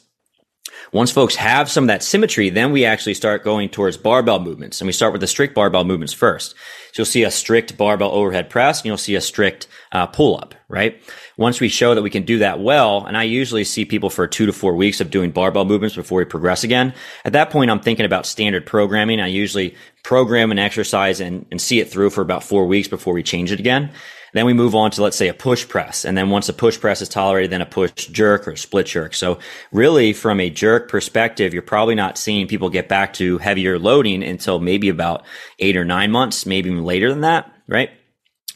Once 0.91 1.11
folks 1.11 1.35
have 1.35 1.69
some 1.69 1.83
of 1.83 1.87
that 1.87 2.01
symmetry, 2.01 2.49
then 2.49 2.71
we 2.71 2.83
actually 2.83 3.13
start 3.13 3.43
going 3.43 3.69
towards 3.69 3.97
barbell 3.97 4.39
movements 4.39 4.81
and 4.81 4.87
we 4.87 4.91
start 4.91 5.11
with 5.11 5.21
the 5.21 5.27
strict 5.27 5.53
barbell 5.53 5.83
movements 5.83 6.13
first. 6.13 6.55
So 6.91 7.01
you'll 7.01 7.05
see 7.05 7.23
a 7.23 7.31
strict 7.31 7.77
barbell 7.77 8.11
overhead 8.11 8.49
press 8.49 8.79
and 8.79 8.87
you'll 8.87 8.97
see 8.97 9.13
a 9.15 9.21
strict 9.21 9.67
uh, 9.91 10.07
pull 10.07 10.37
up, 10.37 10.55
right? 10.67 10.99
Once 11.37 11.59
we 11.59 11.69
show 11.69 11.93
that 11.93 12.01
we 12.01 12.09
can 12.09 12.23
do 12.23 12.39
that 12.39 12.59
well, 12.59 13.05
and 13.05 13.15
I 13.15 13.23
usually 13.23 13.63
see 13.63 13.85
people 13.85 14.09
for 14.09 14.27
two 14.27 14.47
to 14.47 14.53
four 14.53 14.75
weeks 14.75 14.99
of 14.99 15.11
doing 15.11 15.29
barbell 15.31 15.65
movements 15.65 15.95
before 15.95 16.17
we 16.17 16.25
progress 16.25 16.63
again. 16.63 16.93
At 17.23 17.33
that 17.33 17.51
point, 17.51 17.69
I'm 17.69 17.79
thinking 17.79 18.05
about 18.05 18.25
standard 18.25 18.65
programming. 18.65 19.19
I 19.19 19.27
usually 19.27 19.75
program 20.03 20.51
an 20.51 20.59
exercise 20.59 21.19
and, 21.19 21.45
and 21.51 21.61
see 21.61 21.79
it 21.79 21.91
through 21.91 22.09
for 22.09 22.21
about 22.21 22.43
four 22.43 22.65
weeks 22.65 22.87
before 22.87 23.13
we 23.13 23.21
change 23.21 23.51
it 23.51 23.59
again. 23.59 23.91
Then 24.33 24.45
we 24.45 24.53
move 24.53 24.75
on 24.75 24.91
to, 24.91 25.03
let's 25.03 25.17
say, 25.17 25.27
a 25.27 25.33
push 25.33 25.67
press. 25.67 26.05
And 26.05 26.17
then 26.17 26.29
once 26.29 26.49
a 26.49 26.53
push 26.53 26.79
press 26.79 27.01
is 27.01 27.09
tolerated, 27.09 27.51
then 27.51 27.61
a 27.61 27.65
push 27.65 27.91
jerk 28.07 28.47
or 28.47 28.55
split 28.55 28.87
jerk. 28.87 29.13
So 29.13 29.39
really 29.71 30.13
from 30.13 30.39
a 30.39 30.49
jerk 30.49 30.89
perspective, 30.89 31.53
you're 31.53 31.61
probably 31.61 31.95
not 31.95 32.17
seeing 32.17 32.47
people 32.47 32.69
get 32.69 32.87
back 32.87 33.13
to 33.13 33.37
heavier 33.39 33.79
loading 33.79 34.23
until 34.23 34.59
maybe 34.59 34.89
about 34.89 35.25
eight 35.59 35.77
or 35.77 35.85
nine 35.85 36.11
months, 36.11 36.45
maybe 36.45 36.69
even 36.69 36.83
later 36.83 37.09
than 37.09 37.21
that, 37.21 37.51
right? 37.67 37.89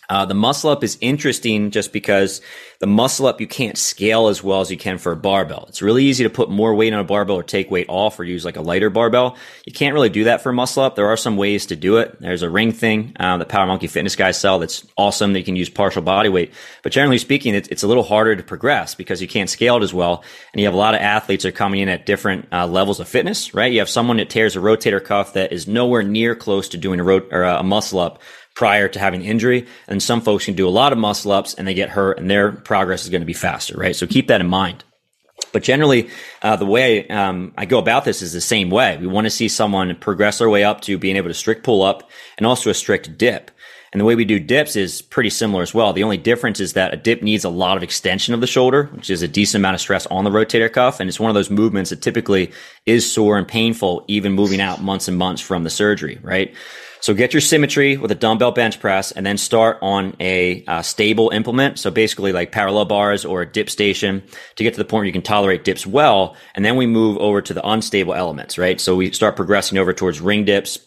Uh, 0.10 0.25
the 0.25 0.34
muscle 0.34 0.70
up 0.70 0.84
is 0.84 0.98
interesting 1.02 1.72
just 1.72 1.94
because 1.94 2.42
the 2.83 2.87
muscle 2.87 3.28
up 3.28 3.40
you 3.40 3.47
can't 3.47 3.78
scale 3.78 4.28
as 4.28 4.44
well 4.44 4.59
as 4.59 4.69
you 4.69 4.75
can 4.75 4.97
for 4.97 5.13
a 5.13 5.16
barbell. 5.16 5.63
It's 5.69 5.81
really 5.81 6.04
easy 6.04 6.25
to 6.25 6.30
put 6.30 6.49
more 6.49 6.75
weight 6.75 6.92
on 6.92 6.99
a 6.99 7.06
barbell 7.06 7.37
or 7.37 7.42
take 7.42 7.71
weight 7.71 7.85
off 7.87 8.19
or 8.19 8.25
use 8.25 8.44
like 8.44 8.57
a 8.57 8.61
lighter 8.61 8.90
barbell. 8.90 9.37
You 9.66 9.71
can't 9.71 9.94
really 9.94 10.09
do 10.09 10.25
that 10.25 10.42
for 10.42 10.49
a 10.49 10.54
muscle 10.54 10.83
up. 10.83 10.97
There 10.97 11.07
are 11.07 11.16
some 11.16 11.37
ways 11.37 11.68
to 11.68 11.78
do 11.78 11.95
it. 11.95 12.19
There's 12.19 12.42
a 12.42 12.49
ring 12.49 12.73
thing 12.73 13.16
uh, 13.18 13.37
that 13.37 13.47
Power 13.47 13.68
Monkey 13.68 13.87
Fitness 13.87 14.18
guys 14.18 14.37
sell 14.37 14.59
that's 14.59 14.85
awesome. 14.97 15.31
That 15.31 15.40
you 15.40 15.45
can 15.45 15.56
use 15.56 15.69
partial 15.69 16.02
body 16.02 16.28
weight, 16.28 16.52
but 16.81 16.92
generally 16.92 17.19
speaking, 17.19 17.56
it's, 17.56 17.69
it's 17.69 17.83
a 17.83 17.87
little 17.87 18.04
harder 18.04 18.35
to 18.35 18.44
progress 18.44 18.95
because 18.95 19.21
you 19.21 19.30
can't 19.30 19.49
scale 19.49 19.78
it 19.78 19.83
as 19.83 19.94
well. 19.94 20.21
And 20.52 20.59
you 20.59 20.68
have 20.68 20.73
a 20.73 20.78
lot 20.78 20.94
of 20.94 20.99
athletes 20.99 21.44
that 21.44 21.49
are 21.49 21.52
coming 21.54 21.80
in 21.80 21.87
at 21.87 22.06
different 22.06 22.49
uh, 22.52 22.68
levels 22.68 22.99
of 22.99 23.07
fitness, 23.07 23.54
right? 23.54 23.71
You 23.71 23.80
have 23.80 23.87
someone 23.87 24.18
that 24.18 24.30
tears 24.30 24.57
a 24.57 24.59
rotator 24.59 25.02
cuff 25.02 25.35
that 25.35 25.54
is 25.54 25.69
nowhere 25.69 26.04
near 26.04 26.35
close 26.35 26.68
to 26.68 26.78
doing 26.78 26.99
a, 26.99 27.06
or 27.06 27.44
a 27.44 27.63
muscle 27.63 27.99
up 27.99 28.19
prior 28.56 28.88
to 28.88 29.00
having 29.00 29.24
injury. 29.24 29.68
And 29.88 30.02
some 30.02 30.22
folks 30.22 30.45
can 30.45 30.56
do 30.56 30.68
a 30.68 30.69
lot 30.69 30.94
of 30.94 31.00
muscle 31.00 31.31
ups 31.31 31.54
and 31.54 31.68
they 31.68 31.74
get 31.74 31.90
hurt 31.90 32.19
and 32.19 32.30
their 32.30 32.52
progress 32.52 33.04
is 33.04 33.10
going 33.10 33.22
to 33.22 33.26
be 33.26 33.33
faster, 33.33 33.78
right? 33.78 33.95
So 33.95 34.07
keep 34.07 34.28
that 34.28 34.42
in 34.42 34.48
mind. 34.48 34.83
But 35.52 35.64
generally, 35.64 36.10
uh, 36.42 36.56
the 36.56 36.66
way 36.66 37.07
um, 37.07 37.54
I 37.57 37.66
go 37.66 37.80
about 37.80 38.06
this 38.06 38.22
is 38.22 38.33
the 38.33 38.42
same 38.42 38.69
way. 38.69 38.98
We 38.98 39.07
want 39.07 39.26
to 39.26 39.31
see 39.31 39.48
someone 39.48 39.95
progress 39.95 40.40
their 40.40 40.50
way 40.50 40.64
up 40.64 40.81
to 40.81 40.98
being 40.98 41.16
able 41.16 41.30
to 41.30 41.33
strict 41.33 41.64
pull 41.64 41.83
up 41.83 42.10
and 42.38 42.45
also 42.45 42.69
a 42.69 42.74
strict 42.74 43.18
dip. 43.18 43.52
And 43.92 44.00
the 44.00 44.06
way 44.06 44.16
we 44.16 44.26
do 44.26 44.40
dips 44.40 44.76
is 44.76 45.04
pretty 45.04 45.30
similar 45.30 45.62
as 45.62 45.72
well. 45.72 45.94
The 45.94 46.04
only 46.04 46.18
difference 46.18 46.60
is 46.60 46.74
that 46.74 46.95
a 46.95 46.98
dip 46.98 47.22
needs 47.22 47.44
a 47.44 47.50
lot 47.50 47.78
of 47.78 47.83
extension 47.83 48.33
of 48.33 48.42
the 48.42 48.48
shoulder, 48.48 48.86
which 48.94 49.12
is 49.12 49.22
a 49.22 49.28
decent 49.28 49.62
amount 49.62 49.76
of 49.76 49.81
stress 49.81 50.07
on 50.07 50.24
the 50.24 50.31
rotator 50.31 50.72
cuff. 50.72 51.00
And 51.00 51.07
it's 51.07 51.19
one 51.19 51.30
of 51.30 51.36
those 51.36 51.52
movements 51.52 51.92
that 51.92 52.02
typically 52.02 52.52
is 52.88 53.12
sore 53.12 53.38
and 53.38 53.48
painful, 53.48 54.04
even 54.07 54.31
moving 54.31 54.60
out 54.60 54.81
months 54.81 55.07
and 55.07 55.18
months 55.18 55.44
from 55.44 55.64
the 55.64 55.69
surgery, 55.69 56.19
right? 56.24 56.56
So 57.04 57.14
get 57.14 57.33
your 57.33 57.42
symmetry 57.42 57.98
with 57.98 58.12
a 58.12 58.16
dumbbell 58.16 58.54
bench 58.54 58.80
press 58.80 59.12
and 59.12 59.26
then 59.26 59.38
start 59.38 59.78
on 59.81 60.16
a 60.22 60.64
uh, 60.68 60.81
stable 60.81 61.31
implement. 61.31 61.78
So 61.78 61.92
basically 61.92 62.31
like 62.31 62.54
parallel 62.54 62.86
bars 62.86 63.26
or 63.26 63.42
a 63.42 63.45
dip 63.45 63.69
station 63.69 64.24
to 64.56 64.64
get 64.64 64.74
to 64.76 64.78
the 64.78 64.86
point 64.86 65.02
where 65.02 65.07
you 65.07 65.12
can 65.12 65.22
tolerate 65.22 65.66
dips 65.66 65.86
well. 65.86 66.38
And 66.56 66.64
then 66.64 66.78
we 66.78 66.88
move 66.88 67.18
over 67.18 67.42
to 67.42 67.54
the 67.54 67.68
unstable 67.68 68.14
elements, 68.14 68.57
right? 68.57 68.80
So 68.80 68.95
we 68.95 69.12
start 69.12 69.36
progressing 69.36 69.78
over 69.78 69.92
towards 69.92 70.22
ring 70.22 70.45
dips, 70.45 70.80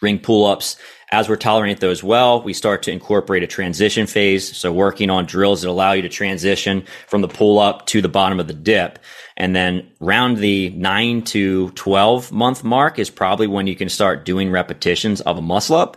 ring 0.00 0.20
pull 0.20 0.46
ups, 0.46 0.76
As 1.12 1.28
we're 1.28 1.36
tolerating 1.36 1.76
those 1.80 2.04
well, 2.04 2.40
we 2.40 2.52
start 2.52 2.84
to 2.84 2.92
incorporate 2.92 3.42
a 3.42 3.48
transition 3.48 4.06
phase. 4.06 4.56
So 4.56 4.72
working 4.72 5.10
on 5.10 5.26
drills 5.26 5.62
that 5.62 5.68
allow 5.68 5.92
you 5.92 6.02
to 6.02 6.08
transition 6.08 6.84
from 7.08 7.20
the 7.20 7.28
pull 7.28 7.58
up 7.58 7.86
to 7.86 8.00
the 8.00 8.08
bottom 8.08 8.38
of 8.38 8.46
the 8.46 8.54
dip. 8.54 9.00
And 9.36 9.56
then 9.56 9.90
round 9.98 10.36
the 10.36 10.70
nine 10.70 11.22
to 11.22 11.70
12 11.70 12.30
month 12.30 12.62
mark 12.62 12.98
is 12.98 13.10
probably 13.10 13.48
when 13.48 13.66
you 13.66 13.74
can 13.74 13.88
start 13.88 14.24
doing 14.24 14.52
repetitions 14.52 15.20
of 15.22 15.36
a 15.36 15.42
muscle 15.42 15.76
up. 15.76 15.96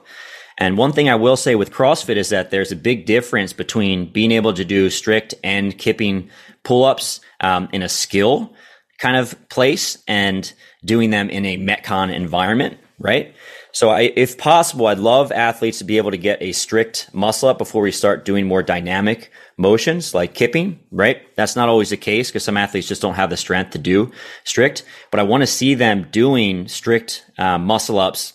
And 0.57 0.77
one 0.77 0.93
thing 0.93 1.09
I 1.09 1.15
will 1.15 1.37
say 1.37 1.55
with 1.55 1.71
CrossFit 1.71 2.15
is 2.15 2.29
that 2.29 2.49
there's 2.49 2.71
a 2.71 2.75
big 2.75 3.05
difference 3.05 3.53
between 3.53 4.11
being 4.11 4.31
able 4.31 4.53
to 4.53 4.65
do 4.65 4.89
strict 4.89 5.35
and 5.43 5.77
kipping 5.77 6.29
pull 6.63 6.85
ups 6.85 7.19
um, 7.39 7.69
in 7.71 7.83
a 7.83 7.89
skill 7.89 8.53
kind 8.97 9.17
of 9.17 9.35
place 9.49 10.01
and 10.07 10.53
doing 10.85 11.09
them 11.09 11.29
in 11.29 11.45
a 11.45 11.57
Metcon 11.57 12.13
environment, 12.13 12.77
right? 12.99 13.35
So 13.73 13.89
I, 13.89 14.13
if 14.15 14.37
possible, 14.37 14.85
I'd 14.85 14.99
love 14.99 15.31
athletes 15.31 15.79
to 15.79 15.83
be 15.83 15.97
able 15.97 16.11
to 16.11 16.17
get 16.17 16.41
a 16.41 16.51
strict 16.51 17.09
muscle 17.11 17.49
up 17.49 17.57
before 17.57 17.81
we 17.81 17.91
start 17.91 18.23
doing 18.23 18.45
more 18.45 18.61
dynamic 18.61 19.31
motions 19.57 20.13
like 20.13 20.35
kipping, 20.35 20.79
right? 20.91 21.23
That's 21.35 21.55
not 21.55 21.69
always 21.69 21.89
the 21.89 21.97
case 21.97 22.29
because 22.29 22.43
some 22.43 22.55
athletes 22.55 22.87
just 22.87 23.01
don't 23.01 23.15
have 23.15 23.31
the 23.31 23.37
strength 23.37 23.71
to 23.71 23.79
do 23.79 24.11
strict, 24.43 24.83
but 25.09 25.19
I 25.19 25.23
want 25.23 25.41
to 25.41 25.47
see 25.47 25.73
them 25.73 26.07
doing 26.11 26.67
strict 26.67 27.25
uh, 27.39 27.57
muscle 27.57 27.97
ups 27.97 28.33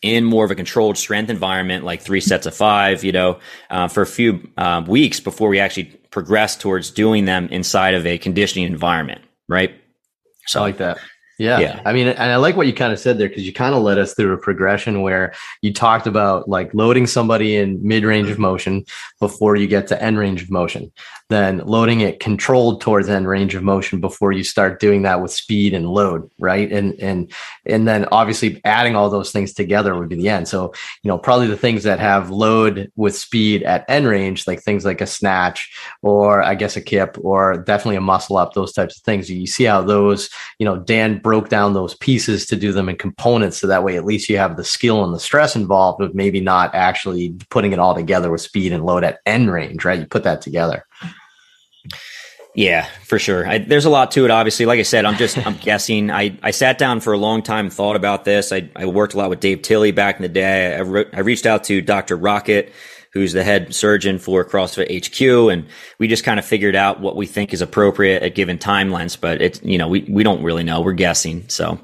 in 0.00 0.24
more 0.24 0.46
of 0.46 0.50
a 0.50 0.54
controlled 0.54 0.96
strength 0.96 1.28
environment, 1.28 1.84
like 1.84 2.00
three 2.00 2.20
sets 2.20 2.46
of 2.46 2.54
five, 2.54 3.04
you 3.04 3.12
know, 3.12 3.40
uh, 3.70 3.88
for 3.88 4.02
a 4.02 4.06
few 4.06 4.50
uh, 4.56 4.82
weeks 4.86 5.20
before 5.20 5.48
we 5.50 5.58
actually 5.58 5.84
progress 6.10 6.56
towards 6.56 6.90
doing 6.90 7.26
them 7.26 7.48
inside 7.48 7.94
of 7.94 8.06
a 8.06 8.16
conditioning 8.16 8.66
environment, 8.66 9.20
right? 9.46 9.74
So 10.46 10.60
I 10.60 10.62
like 10.62 10.78
that. 10.78 10.98
Yeah. 11.38 11.58
yeah. 11.58 11.82
I 11.84 11.92
mean, 11.92 12.06
and 12.06 12.32
I 12.32 12.36
like 12.36 12.56
what 12.56 12.66
you 12.66 12.72
kind 12.72 12.92
of 12.92 12.98
said 12.98 13.18
there 13.18 13.28
because 13.28 13.46
you 13.46 13.52
kind 13.52 13.74
of 13.74 13.82
led 13.82 13.98
us 13.98 14.14
through 14.14 14.32
a 14.32 14.38
progression 14.38 15.02
where 15.02 15.34
you 15.62 15.72
talked 15.72 16.06
about 16.06 16.48
like 16.48 16.72
loading 16.74 17.06
somebody 17.06 17.56
in 17.56 17.84
mid 17.86 18.04
range 18.04 18.30
of 18.30 18.38
motion 18.38 18.84
before 19.18 19.56
you 19.56 19.66
get 19.66 19.88
to 19.88 20.00
end 20.00 20.18
range 20.18 20.42
of 20.42 20.50
motion, 20.50 20.92
then 21.30 21.58
loading 21.58 22.00
it 22.00 22.20
controlled 22.20 22.80
towards 22.80 23.08
end 23.08 23.26
range 23.26 23.54
of 23.54 23.62
motion 23.64 24.00
before 24.00 24.30
you 24.30 24.44
start 24.44 24.78
doing 24.78 25.02
that 25.02 25.20
with 25.20 25.32
speed 25.32 25.74
and 25.74 25.88
load, 25.88 26.30
right? 26.38 26.70
And 26.70 26.94
and 27.00 27.32
and 27.66 27.88
then 27.88 28.06
obviously 28.12 28.60
adding 28.64 28.94
all 28.94 29.10
those 29.10 29.32
things 29.32 29.52
together 29.52 29.98
would 29.98 30.08
be 30.08 30.16
the 30.16 30.28
end. 30.28 30.46
So, 30.46 30.72
you 31.02 31.08
know, 31.08 31.18
probably 31.18 31.48
the 31.48 31.56
things 31.56 31.82
that 31.82 31.98
have 31.98 32.30
load 32.30 32.92
with 32.94 33.16
speed 33.16 33.64
at 33.64 33.84
end 33.88 34.06
range, 34.06 34.46
like 34.46 34.62
things 34.62 34.84
like 34.84 35.00
a 35.00 35.06
snatch 35.06 35.76
or 36.02 36.42
I 36.42 36.54
guess 36.54 36.76
a 36.76 36.80
kip 36.80 37.16
or 37.20 37.56
definitely 37.56 37.96
a 37.96 38.00
muscle 38.00 38.36
up, 38.36 38.52
those 38.52 38.72
types 38.72 38.98
of 38.98 39.02
things. 39.02 39.28
You 39.28 39.46
see 39.48 39.64
how 39.64 39.82
those, 39.82 40.30
you 40.58 40.66
know, 40.66 40.76
Dan 40.76 41.18
broke 41.34 41.48
down 41.48 41.74
those 41.74 41.96
pieces 41.96 42.46
to 42.46 42.54
do 42.54 42.70
them 42.72 42.88
in 42.88 42.94
components 42.94 43.56
so 43.56 43.66
that 43.66 43.82
way 43.82 43.96
at 43.96 44.04
least 44.04 44.28
you 44.28 44.38
have 44.38 44.56
the 44.56 44.62
skill 44.62 45.02
and 45.02 45.12
the 45.12 45.18
stress 45.18 45.56
involved 45.56 46.00
of 46.00 46.14
maybe 46.14 46.38
not 46.38 46.72
actually 46.76 47.34
putting 47.50 47.72
it 47.72 47.80
all 47.80 47.92
together 47.92 48.30
with 48.30 48.40
speed 48.40 48.72
and 48.72 48.84
load 48.84 49.02
at 49.02 49.18
end 49.26 49.50
range 49.50 49.84
right 49.84 49.98
you 49.98 50.06
put 50.06 50.22
that 50.22 50.40
together 50.40 50.86
yeah, 52.56 52.84
for 53.02 53.18
sure. 53.18 53.44
I, 53.48 53.58
there's 53.58 53.84
a 53.84 53.90
lot 53.90 54.12
to 54.12 54.24
it. 54.24 54.30
Obviously, 54.30 54.64
like 54.64 54.78
I 54.78 54.84
said, 54.84 55.04
I'm 55.04 55.16
just 55.16 55.44
I'm 55.44 55.56
guessing. 55.60 56.12
I, 56.12 56.38
I 56.40 56.52
sat 56.52 56.78
down 56.78 57.00
for 57.00 57.12
a 57.12 57.18
long 57.18 57.42
time, 57.42 57.68
thought 57.68 57.96
about 57.96 58.24
this. 58.24 58.52
I, 58.52 58.70
I 58.76 58.86
worked 58.86 59.14
a 59.14 59.16
lot 59.16 59.28
with 59.28 59.40
Dave 59.40 59.62
Tilley 59.62 59.90
back 59.90 60.14
in 60.14 60.22
the 60.22 60.28
day. 60.28 60.76
I, 60.76 60.78
re- 60.82 61.10
I 61.12 61.18
reached 61.18 61.46
out 61.46 61.64
to 61.64 61.80
Dr. 61.80 62.16
Rocket, 62.16 62.72
who's 63.14 63.32
the 63.32 63.44
head 63.44 63.74
surgeon 63.74 64.18
for 64.18 64.44
CrossFit 64.44 65.06
HQ. 65.06 65.50
And 65.52 65.66
we 65.98 66.08
just 66.08 66.24
kind 66.24 66.38
of 66.38 66.44
figured 66.44 66.76
out 66.76 67.00
what 67.00 67.16
we 67.16 67.26
think 67.26 67.54
is 67.54 67.62
appropriate 67.62 68.22
at 68.22 68.34
given 68.34 68.58
timelines. 68.58 69.18
But 69.18 69.40
it's, 69.40 69.62
you 69.62 69.78
know, 69.78 69.88
we, 69.88 70.02
we 70.02 70.22
don't 70.22 70.42
really 70.42 70.64
know. 70.64 70.82
We're 70.82 70.92
guessing. 70.92 71.48
So 71.48 71.80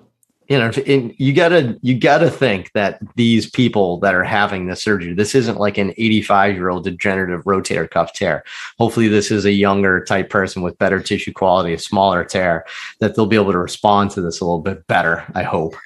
you 0.51 0.59
know 0.59 0.73
you 0.85 1.33
gotta 1.33 1.79
you 1.81 1.97
gotta 1.97 2.29
think 2.29 2.73
that 2.73 2.99
these 3.15 3.49
people 3.49 4.01
that 4.01 4.17
are 4.17 4.25
having 4.25 4.67
the 4.67 4.75
surgery 4.75 5.15
this 5.15 5.37
isn't 5.37 5.61
like 5.61 5.79
an 5.79 5.93
85 5.97 6.55
year 6.55 6.69
old 6.69 6.83
degenerative 6.85 7.45
rotator 7.45 7.89
cuff 7.89 8.13
tear 8.13 8.43
hopefully 8.77 9.07
this 9.07 9.31
is 9.31 9.45
a 9.45 9.53
younger 9.53 10.05
type 10.05 10.29
person 10.29 10.61
with 10.61 10.77
better 10.77 10.99
tissue 10.99 11.33
quality 11.33 11.73
a 11.73 11.79
smaller 11.79 12.25
tear 12.25 12.67
that 12.99 13.15
they'll 13.15 13.27
be 13.27 13.37
able 13.37 13.53
to 13.53 13.59
respond 13.59 14.11
to 14.11 14.21
this 14.21 14.41
a 14.41 14.45
little 14.45 14.61
bit 14.61 14.85
better 14.89 15.25
i 15.37 15.45
hope 15.45 15.77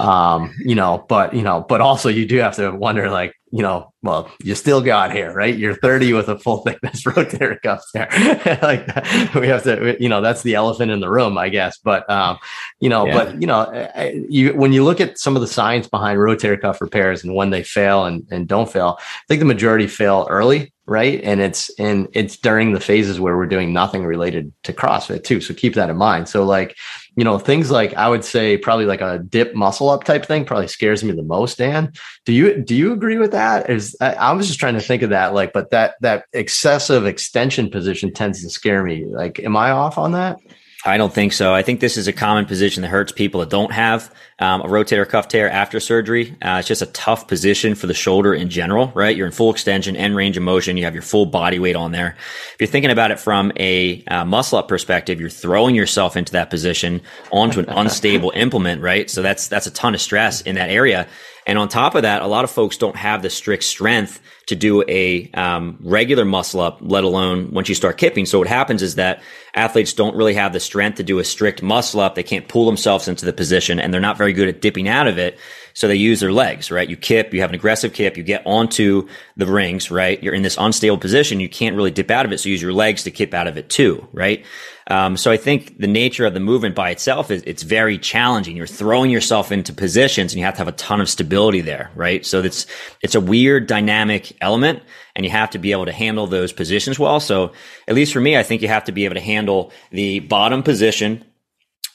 um, 0.00 0.54
you 0.58 0.74
know 0.74 1.04
but 1.08 1.34
you 1.34 1.42
know 1.42 1.64
but 1.66 1.80
also 1.80 2.10
you 2.10 2.26
do 2.26 2.36
have 2.36 2.54
to 2.56 2.70
wonder 2.72 3.08
like 3.10 3.34
you 3.52 3.62
know, 3.62 3.92
well, 4.02 4.30
you 4.42 4.54
still 4.54 4.80
got 4.80 5.12
here, 5.12 5.32
right? 5.32 5.56
You're 5.56 5.74
30 5.74 6.14
with 6.14 6.28
a 6.28 6.38
full 6.38 6.62
thickness 6.62 7.02
rotator 7.04 7.60
cuff 7.60 7.82
there. 7.92 8.08
like 8.62 8.86
we 9.34 9.46
have 9.48 9.62
to, 9.64 9.96
you 10.00 10.08
know, 10.08 10.22
that's 10.22 10.42
the 10.42 10.54
elephant 10.54 10.90
in 10.90 11.00
the 11.00 11.10
room, 11.10 11.36
I 11.36 11.50
guess. 11.50 11.78
But, 11.78 12.08
um, 12.08 12.38
you 12.78 12.88
know, 12.88 13.06
yeah. 13.06 13.12
but 13.12 13.40
you 13.40 13.46
know, 13.46 13.90
you 14.28 14.54
when 14.54 14.72
you 14.72 14.84
look 14.84 15.00
at 15.00 15.18
some 15.18 15.36
of 15.36 15.42
the 15.42 15.48
science 15.48 15.86
behind 15.86 16.18
rotator 16.18 16.60
cuff 16.60 16.80
repairs 16.80 17.22
and 17.22 17.34
when 17.34 17.50
they 17.50 17.62
fail 17.62 18.06
and, 18.06 18.26
and 18.30 18.48
don't 18.48 18.72
fail, 18.72 18.96
I 18.98 19.04
think 19.28 19.40
the 19.40 19.46
majority 19.46 19.86
fail 19.86 20.26
early 20.30 20.72
right 20.90 21.20
and 21.22 21.40
it's 21.40 21.70
and 21.78 22.08
it's 22.14 22.36
during 22.36 22.72
the 22.72 22.80
phases 22.80 23.20
where 23.20 23.36
we're 23.36 23.46
doing 23.46 23.72
nothing 23.72 24.04
related 24.04 24.52
to 24.64 24.72
crossfit 24.72 25.22
too 25.22 25.40
so 25.40 25.54
keep 25.54 25.74
that 25.74 25.88
in 25.88 25.96
mind 25.96 26.28
so 26.28 26.42
like 26.42 26.76
you 27.16 27.22
know 27.22 27.38
things 27.38 27.70
like 27.70 27.94
i 27.94 28.08
would 28.08 28.24
say 28.24 28.56
probably 28.56 28.86
like 28.86 29.00
a 29.00 29.20
dip 29.20 29.54
muscle 29.54 29.88
up 29.88 30.02
type 30.02 30.26
thing 30.26 30.44
probably 30.44 30.66
scares 30.66 31.04
me 31.04 31.12
the 31.12 31.22
most 31.22 31.58
dan 31.58 31.92
do 32.24 32.32
you 32.32 32.60
do 32.60 32.74
you 32.74 32.92
agree 32.92 33.18
with 33.18 33.30
that 33.30 33.70
is 33.70 33.89
I, 34.00 34.12
I 34.14 34.32
was 34.32 34.46
just 34.46 34.60
trying 34.60 34.74
to 34.74 34.80
think 34.80 35.02
of 35.02 35.10
that 35.10 35.34
like 35.34 35.52
but 35.52 35.70
that 35.70 35.94
that 36.00 36.24
excessive 36.32 37.06
extension 37.06 37.70
position 37.70 38.12
tends 38.12 38.42
to 38.42 38.50
scare 38.50 38.82
me 38.82 39.04
like 39.06 39.40
am 39.40 39.56
i 39.56 39.70
off 39.70 39.98
on 39.98 40.12
that 40.12 40.38
I 40.84 40.96
don't 40.96 41.12
think 41.12 41.34
so. 41.34 41.52
I 41.52 41.62
think 41.62 41.80
this 41.80 41.98
is 41.98 42.08
a 42.08 42.12
common 42.12 42.46
position 42.46 42.80
that 42.82 42.88
hurts 42.88 43.12
people 43.12 43.40
that 43.40 43.50
don't 43.50 43.70
have 43.70 44.12
um, 44.38 44.62
a 44.62 44.64
rotator 44.64 45.06
cuff 45.06 45.28
tear 45.28 45.50
after 45.50 45.78
surgery. 45.78 46.34
Uh, 46.42 46.56
it's 46.60 46.68
just 46.68 46.80
a 46.80 46.86
tough 46.86 47.28
position 47.28 47.74
for 47.74 47.86
the 47.86 47.92
shoulder 47.92 48.32
in 48.32 48.48
general, 48.48 48.90
right? 48.94 49.14
You're 49.14 49.26
in 49.26 49.32
full 49.32 49.50
extension 49.50 49.94
and 49.94 50.16
range 50.16 50.38
of 50.38 50.42
motion. 50.42 50.78
You 50.78 50.84
have 50.84 50.94
your 50.94 51.02
full 51.02 51.26
body 51.26 51.58
weight 51.58 51.76
on 51.76 51.92
there. 51.92 52.16
If 52.54 52.56
you're 52.60 52.66
thinking 52.66 52.90
about 52.90 53.10
it 53.10 53.20
from 53.20 53.52
a 53.58 54.02
uh, 54.06 54.24
muscle 54.24 54.58
up 54.58 54.68
perspective, 54.68 55.20
you're 55.20 55.28
throwing 55.28 55.74
yourself 55.74 56.16
into 56.16 56.32
that 56.32 56.48
position 56.48 57.02
onto 57.30 57.60
an 57.60 57.66
unstable 57.68 58.32
implement, 58.34 58.80
right? 58.80 59.10
So 59.10 59.20
that's 59.20 59.48
that's 59.48 59.66
a 59.66 59.70
ton 59.70 59.94
of 59.94 60.00
stress 60.00 60.40
in 60.40 60.54
that 60.54 60.70
area. 60.70 61.06
And 61.50 61.58
on 61.58 61.66
top 61.66 61.96
of 61.96 62.02
that, 62.02 62.22
a 62.22 62.28
lot 62.28 62.44
of 62.44 62.50
folks 62.52 62.76
don't 62.76 62.94
have 62.94 63.22
the 63.22 63.28
strict 63.28 63.64
strength 63.64 64.20
to 64.46 64.54
do 64.54 64.84
a 64.86 65.28
um, 65.32 65.78
regular 65.80 66.24
muscle 66.24 66.60
up, 66.60 66.78
let 66.80 67.02
alone 67.02 67.50
once 67.50 67.68
you 67.68 67.74
start 67.74 67.98
kipping. 67.98 68.24
So 68.24 68.38
what 68.38 68.46
happens 68.46 68.82
is 68.82 68.94
that 68.94 69.20
athletes 69.56 69.92
don't 69.92 70.14
really 70.14 70.34
have 70.34 70.52
the 70.52 70.60
strength 70.60 70.98
to 70.98 71.02
do 71.02 71.18
a 71.18 71.24
strict 71.24 71.60
muscle 71.60 71.98
up. 71.98 72.14
They 72.14 72.22
can't 72.22 72.46
pull 72.46 72.66
themselves 72.66 73.08
into 73.08 73.26
the 73.26 73.32
position 73.32 73.80
and 73.80 73.92
they're 73.92 74.00
not 74.00 74.16
very 74.16 74.32
good 74.32 74.46
at 74.46 74.60
dipping 74.60 74.86
out 74.86 75.08
of 75.08 75.18
it. 75.18 75.40
So 75.74 75.88
they 75.88 75.96
use 75.96 76.20
their 76.20 76.32
legs, 76.32 76.70
right? 76.70 76.88
You 76.88 76.96
kip, 76.96 77.32
you 77.32 77.40
have 77.40 77.50
an 77.50 77.54
aggressive 77.54 77.92
kip, 77.92 78.16
you 78.16 78.22
get 78.22 78.42
onto 78.44 79.08
the 79.36 79.46
rings, 79.46 79.90
right? 79.90 80.22
You're 80.22 80.34
in 80.34 80.42
this 80.42 80.56
unstable 80.58 80.98
position. 80.98 81.40
You 81.40 81.48
can't 81.48 81.76
really 81.76 81.90
dip 81.90 82.10
out 82.10 82.26
of 82.26 82.32
it. 82.32 82.38
So 82.40 82.48
you 82.48 82.52
use 82.52 82.62
your 82.62 82.72
legs 82.72 83.04
to 83.04 83.10
kip 83.10 83.34
out 83.34 83.46
of 83.46 83.56
it 83.56 83.70
too, 83.70 84.06
right? 84.12 84.44
Um, 84.90 85.16
so 85.16 85.30
I 85.30 85.36
think 85.36 85.78
the 85.78 85.86
nature 85.86 86.26
of 86.26 86.34
the 86.34 86.40
movement 86.40 86.74
by 86.74 86.90
itself 86.90 87.30
is 87.30 87.42
it's 87.46 87.62
very 87.62 87.96
challenging. 87.96 88.56
You're 88.56 88.66
throwing 88.66 89.10
yourself 89.10 89.52
into 89.52 89.72
positions 89.72 90.32
and 90.32 90.40
you 90.40 90.44
have 90.44 90.54
to 90.54 90.58
have 90.58 90.68
a 90.68 90.72
ton 90.72 91.00
of 91.00 91.08
stability 91.08 91.60
there, 91.60 91.92
right? 91.94 92.26
So 92.26 92.42
it's, 92.42 92.66
it's 93.00 93.14
a 93.14 93.20
weird 93.20 93.68
dynamic 93.68 94.36
element 94.40 94.82
and 95.14 95.24
you 95.24 95.30
have 95.30 95.50
to 95.50 95.58
be 95.58 95.70
able 95.70 95.86
to 95.86 95.92
handle 95.92 96.26
those 96.26 96.52
positions 96.52 96.98
well. 96.98 97.20
So 97.20 97.52
at 97.86 97.94
least 97.94 98.12
for 98.12 98.20
me, 98.20 98.36
I 98.36 98.42
think 98.42 98.62
you 98.62 98.68
have 98.68 98.84
to 98.84 98.92
be 98.92 99.04
able 99.04 99.14
to 99.14 99.20
handle 99.20 99.72
the 99.92 100.20
bottom 100.20 100.64
position 100.64 101.24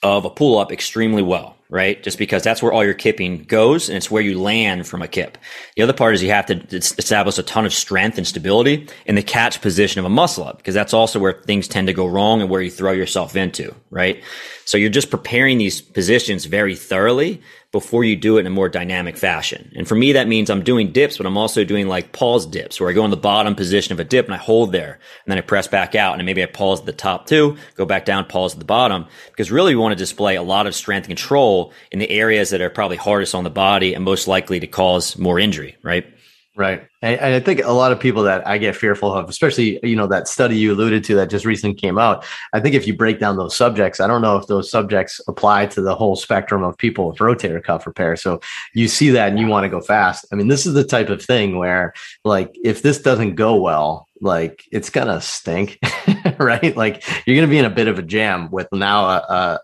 of 0.01 0.23
a 0.23 0.29
pull 0.29 0.57
up 0.57 0.71
extremely 0.71 1.21
well 1.23 1.54
right? 1.69 2.01
Just 2.03 2.17
because 2.17 2.43
that's 2.43 2.61
where 2.61 2.71
all 2.71 2.83
your 2.83 2.93
kipping 2.93 3.43
goes 3.43 3.89
and 3.89 3.97
it's 3.97 4.11
where 4.11 4.21
you 4.21 4.39
land 4.39 4.87
from 4.87 5.01
a 5.01 5.07
kip. 5.07 5.37
The 5.75 5.81
other 5.81 5.93
part 5.93 6.13
is 6.13 6.21
you 6.21 6.29
have 6.29 6.45
to 6.47 6.75
establish 6.75 7.37
a 7.37 7.43
ton 7.43 7.65
of 7.65 7.73
strength 7.73 8.17
and 8.17 8.27
stability 8.27 8.87
in 9.05 9.15
the 9.15 9.23
catch 9.23 9.61
position 9.61 9.99
of 9.99 10.05
a 10.05 10.09
muscle 10.09 10.45
up 10.45 10.57
because 10.57 10.75
that's 10.75 10.93
also 10.93 11.19
where 11.19 11.33
things 11.33 11.67
tend 11.67 11.87
to 11.87 11.93
go 11.93 12.05
wrong 12.05 12.41
and 12.41 12.49
where 12.49 12.61
you 12.61 12.71
throw 12.71 12.91
yourself 12.91 13.35
into, 13.35 13.73
right? 13.89 14.23
So 14.65 14.77
you're 14.77 14.89
just 14.89 15.09
preparing 15.09 15.57
these 15.57 15.81
positions 15.81 16.45
very 16.45 16.75
thoroughly 16.75 17.41
before 17.75 18.05
you 18.05 18.15
do 18.15 18.37
it 18.37 18.39
in 18.39 18.47
a 18.47 18.49
more 18.49 18.69
dynamic 18.69 19.17
fashion. 19.17 19.69
And 19.75 19.85
for 19.85 19.95
me, 19.95 20.13
that 20.13 20.29
means 20.29 20.49
I'm 20.49 20.63
doing 20.63 20.93
dips, 20.93 21.17
but 21.17 21.25
I'm 21.25 21.37
also 21.37 21.65
doing 21.65 21.89
like 21.89 22.13
pause 22.13 22.45
dips 22.45 22.79
where 22.79 22.89
I 22.89 22.93
go 22.93 23.03
in 23.03 23.11
the 23.11 23.17
bottom 23.17 23.53
position 23.53 23.91
of 23.91 23.99
a 23.99 24.05
dip 24.05 24.27
and 24.27 24.33
I 24.33 24.37
hold 24.37 24.71
there 24.71 24.93
and 24.93 25.27
then 25.27 25.37
I 25.37 25.41
press 25.41 25.67
back 25.67 25.93
out 25.93 26.17
and 26.17 26.25
maybe 26.25 26.41
I 26.41 26.45
pause 26.45 26.79
at 26.79 26.85
the 26.85 26.93
top 26.93 27.27
too, 27.27 27.57
go 27.75 27.83
back 27.83 28.05
down, 28.05 28.27
pause 28.27 28.53
at 28.53 28.59
the 28.59 28.65
bottom 28.65 29.07
because 29.29 29.51
really 29.51 29.75
we 29.75 29.81
want 29.81 29.91
to 29.91 29.97
display 29.97 30.37
a 30.37 30.41
lot 30.41 30.67
of 30.67 30.73
strength 30.73 31.09
and 31.09 31.17
control 31.17 31.73
in 31.91 31.99
the 31.99 32.09
areas 32.09 32.51
that 32.51 32.61
are 32.61 32.69
probably 32.69 32.95
hardest 32.95 33.35
on 33.35 33.43
the 33.43 33.49
body 33.49 33.93
and 33.93 34.05
most 34.05 34.25
likely 34.25 34.61
to 34.61 34.67
cause 34.67 35.17
more 35.17 35.37
injury, 35.37 35.75
right? 35.83 36.14
Right. 36.57 36.87
And, 37.01 37.19
I 37.19 37.41
think 37.41 37.59
a 37.65 37.73
lot 37.73 37.91
of 37.91 37.99
people 37.99 38.23
that 38.23 38.47
I 38.47 38.57
get 38.57 38.77
fearful 38.77 39.11
of, 39.11 39.27
especially, 39.27 39.77
you 39.83 39.95
know, 39.95 40.07
that 40.07 40.29
study 40.29 40.57
you 40.57 40.71
alluded 40.71 41.03
to 41.03 41.15
that 41.15 41.29
just 41.29 41.43
recently 41.43 41.75
came 41.75 41.97
out. 41.97 42.25
I 42.53 42.61
think 42.61 42.75
if 42.75 42.87
you 42.87 42.95
break 42.95 43.19
down 43.19 43.35
those 43.35 43.53
subjects, 43.53 43.99
I 43.99 44.07
don't 44.07 44.21
know 44.21 44.37
if 44.37 44.47
those 44.47 44.71
subjects 44.71 45.19
apply 45.27 45.65
to 45.67 45.81
the 45.81 45.95
whole 45.95 46.15
spectrum 46.15 46.63
of 46.63 46.77
people 46.77 47.09
with 47.09 47.17
rotator 47.17 47.61
cuff 47.61 47.85
repair. 47.85 48.15
So 48.15 48.39
you 48.73 48.87
see 48.87 49.09
that 49.09 49.29
and 49.29 49.39
you 49.39 49.47
want 49.47 49.65
to 49.65 49.69
go 49.69 49.81
fast. 49.81 50.25
I 50.31 50.35
mean, 50.35 50.47
this 50.47 50.65
is 50.65 50.73
the 50.73 50.85
type 50.85 51.09
of 51.09 51.21
thing 51.21 51.57
where, 51.57 51.93
like, 52.23 52.55
if 52.63 52.81
this 52.81 53.01
doesn't 53.01 53.35
go 53.35 53.61
well, 53.61 54.07
like 54.21 54.63
it's 54.71 54.89
gonna 54.89 55.19
stink 55.19 55.77
right? 56.39 56.75
Like 56.75 57.03
you're 57.25 57.35
going 57.35 57.47
to 57.47 57.51
be 57.51 57.57
in 57.57 57.65
a 57.65 57.69
bit 57.69 57.87
of 57.87 57.99
a 57.99 58.01
jam 58.01 58.49
with 58.51 58.67
now 58.71 59.05
a, 59.05 59.17